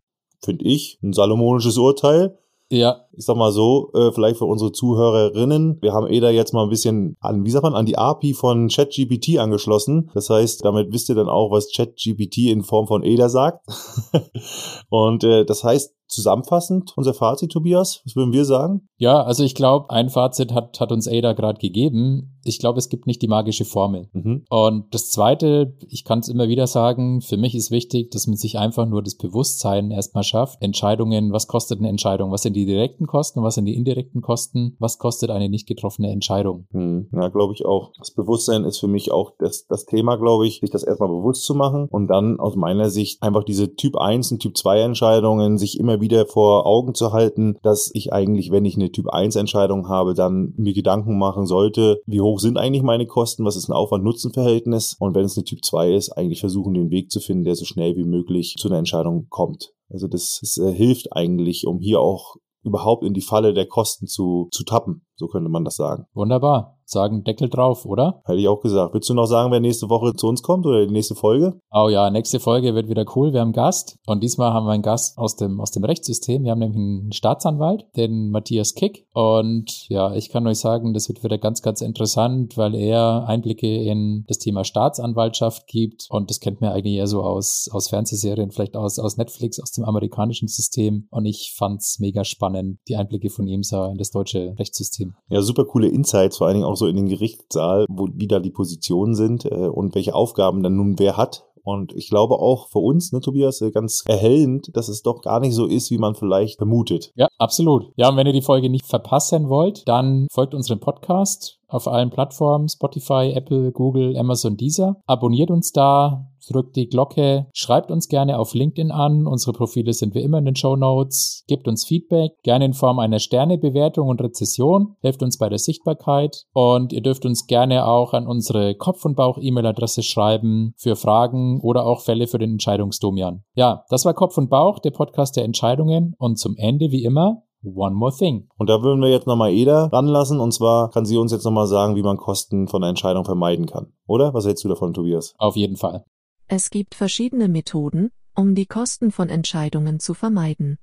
[0.44, 2.38] Finde ich ein salomonisches Urteil.
[2.70, 3.02] Ja.
[3.12, 6.70] Ich sag mal so, äh, vielleicht für unsere Zuhörerinnen, wir haben EDA jetzt mal ein
[6.70, 10.11] bisschen an, wie sagt man, an die API von ChatGPT angeschlossen.
[10.14, 13.66] Das heißt, damit wisst ihr dann auch, was ChatGPT in Form von EDA sagt.
[14.88, 18.03] Und äh, das heißt, zusammenfassend unser Fazit, Tobias?
[18.05, 18.88] Was würden wir sagen?
[18.97, 22.38] Ja, also ich glaube, ein Fazit hat, hat uns Ada gerade gegeben.
[22.45, 24.09] Ich glaube, es gibt nicht die magische Formel.
[24.12, 24.45] Mhm.
[24.51, 28.37] Und das Zweite, ich kann es immer wieder sagen, für mich ist wichtig, dass man
[28.37, 30.62] sich einfach nur das Bewusstsein erstmal schafft.
[30.62, 32.31] Entscheidungen, was kostet eine Entscheidung?
[32.31, 33.43] Was sind die direkten Kosten?
[33.43, 34.77] Was sind die indirekten Kosten?
[34.79, 36.67] Was kostet eine nicht getroffene Entscheidung?
[36.71, 37.09] Mhm.
[37.12, 37.93] Ja, glaube ich auch.
[37.99, 41.45] Das Bewusstsein ist für mich auch das, das Thema, glaube ich, sich das erstmal bewusst
[41.45, 45.57] zu machen und dann aus meiner Sicht einfach diese Typ 1 und Typ 2 Entscheidungen
[45.57, 49.37] sich immer wieder vor Augen zu halten, dass ich eigentlich, wenn ich eine Typ 1
[49.37, 53.68] Entscheidung habe, dann mir Gedanken machen sollte, wie hoch sind eigentlich meine Kosten, was ist
[53.68, 57.44] ein Aufwand-Nutzen-Verhältnis und wenn es eine Typ 2 ist, eigentlich versuchen, den Weg zu finden,
[57.44, 59.72] der so schnell wie möglich zu einer Entscheidung kommt.
[59.90, 64.07] Also das, das äh, hilft eigentlich, um hier auch überhaupt in die Falle der Kosten
[64.07, 65.02] zu, zu tappen.
[65.16, 66.07] So könnte man das sagen.
[66.14, 68.22] Wunderbar sagen Deckel drauf, oder?
[68.24, 68.94] Hätte ich auch gesagt.
[68.94, 71.59] Willst du noch sagen, wer nächste Woche zu uns kommt oder die nächste Folge?
[71.72, 73.33] Oh ja, nächste Folge wird wieder cool.
[73.33, 76.44] Wir haben einen Gast und diesmal haben wir einen Gast aus dem, aus dem Rechtssystem.
[76.44, 79.07] Wir haben nämlich einen Staatsanwalt, den Matthias Kick.
[79.12, 83.83] Und ja, ich kann euch sagen, das wird wieder ganz, ganz interessant, weil er Einblicke
[83.83, 86.07] in das Thema Staatsanwaltschaft gibt.
[86.11, 89.72] Und das kennt man eigentlich eher so aus, aus Fernsehserien, vielleicht aus, aus Netflix, aus
[89.72, 91.07] dem amerikanischen System.
[91.11, 95.04] Und ich fand's mega spannend, die Einblicke von ihm sah in das deutsche Rechtssystem.
[95.29, 98.40] Ja, super coole Insights, vor allen Dingen auch so in den Gerichtssaal, wo wie da
[98.40, 101.45] die Positionen sind äh, und welche Aufgaben dann nun wer hat.
[101.64, 105.40] Und ich glaube auch für uns, ne, Tobias, äh, ganz erhellend, dass es doch gar
[105.40, 107.11] nicht so ist, wie man vielleicht vermutet.
[107.17, 107.87] Ja, absolut.
[107.97, 112.11] Ja, und wenn ihr die Folge nicht verpassen wollt, dann folgt unserem Podcast auf allen
[112.11, 114.97] Plattformen, Spotify, Apple, Google, Amazon, Deezer.
[115.07, 119.26] Abonniert uns da, drückt die Glocke, schreibt uns gerne auf LinkedIn an.
[119.26, 121.44] Unsere Profile sind wie immer in den Show Notes.
[121.48, 124.96] Gebt uns Feedback, gerne in Form einer Sternebewertung und Rezession.
[125.00, 126.44] Helft uns bei der Sichtbarkeit.
[126.52, 131.87] Und ihr dürft uns gerne auch an unsere Kopf- und Bauch-E-Mail-Adresse schreiben für Fragen oder
[131.87, 133.44] auch Fälle für den Entscheidungsdomian.
[133.54, 136.14] Ja, das war Kopf und Bauch, der Podcast der Entscheidungen.
[136.18, 138.48] Und zum Ende wie immer One More Thing.
[138.59, 140.40] Und da würden wir jetzt nochmal Eda ranlassen.
[140.40, 143.66] Und zwar kann sie uns jetzt nochmal sagen, wie man Kosten von einer Entscheidung vermeiden
[143.66, 143.92] kann.
[144.07, 144.35] Oder?
[144.35, 145.35] Was hältst du davon, Tobias?
[145.38, 146.04] Auf jeden Fall.
[146.46, 150.78] Es gibt verschiedene Methoden, um die Kosten von Entscheidungen zu vermeiden.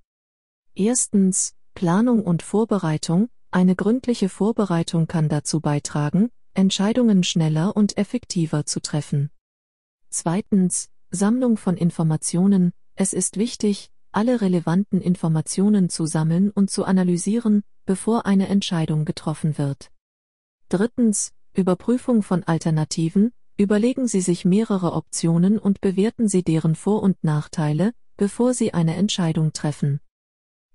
[0.74, 3.30] Erstens, Planung und Vorbereitung.
[3.52, 9.30] Eine gründliche Vorbereitung kann dazu beitragen, Entscheidungen schneller und effektiver zu treffen.
[10.10, 12.72] Zweitens, Sammlung von Informationen.
[12.96, 19.58] Es ist wichtig, alle relevanten Informationen zu sammeln und zu analysieren, bevor eine Entscheidung getroffen
[19.58, 19.92] wird.
[20.70, 27.24] Drittens, Überprüfung von Alternativen, überlegen Sie sich mehrere Optionen und bewerten Sie deren Vor- und
[27.24, 30.00] Nachteile, bevor Sie eine Entscheidung treffen.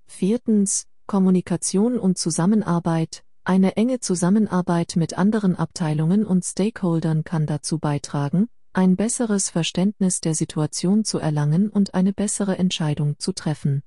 [0.05, 8.47] Viertens, Kommunikation und Zusammenarbeit, eine enge Zusammenarbeit mit anderen Abteilungen und Stakeholdern kann dazu beitragen,
[8.71, 13.83] ein besseres Verständnis der Situation zu erlangen und eine bessere Entscheidung zu treffen.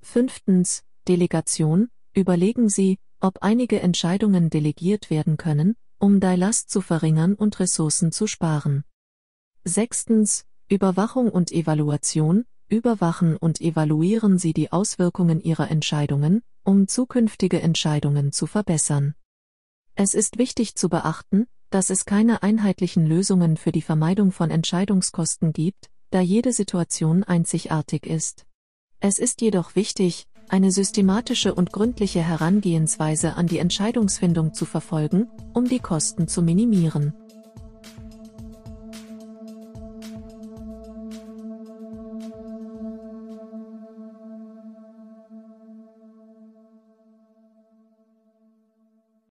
[0.00, 7.34] Fünftens, Delegation, überlegen Sie, ob einige Entscheidungen delegiert werden können, um die Last zu verringern
[7.34, 8.84] und Ressourcen zu sparen.
[9.64, 18.32] Sechstens, Überwachung und Evaluation, überwachen und evaluieren Sie die Auswirkungen Ihrer Entscheidungen, um zukünftige Entscheidungen
[18.32, 19.14] zu verbessern.
[19.94, 25.52] Es ist wichtig zu beachten, dass es keine einheitlichen Lösungen für die Vermeidung von Entscheidungskosten
[25.52, 28.46] gibt, da jede Situation einzigartig ist.
[29.00, 35.68] Es ist jedoch wichtig, eine systematische und gründliche Herangehensweise an die Entscheidungsfindung zu verfolgen, um
[35.68, 37.14] die Kosten zu minimieren.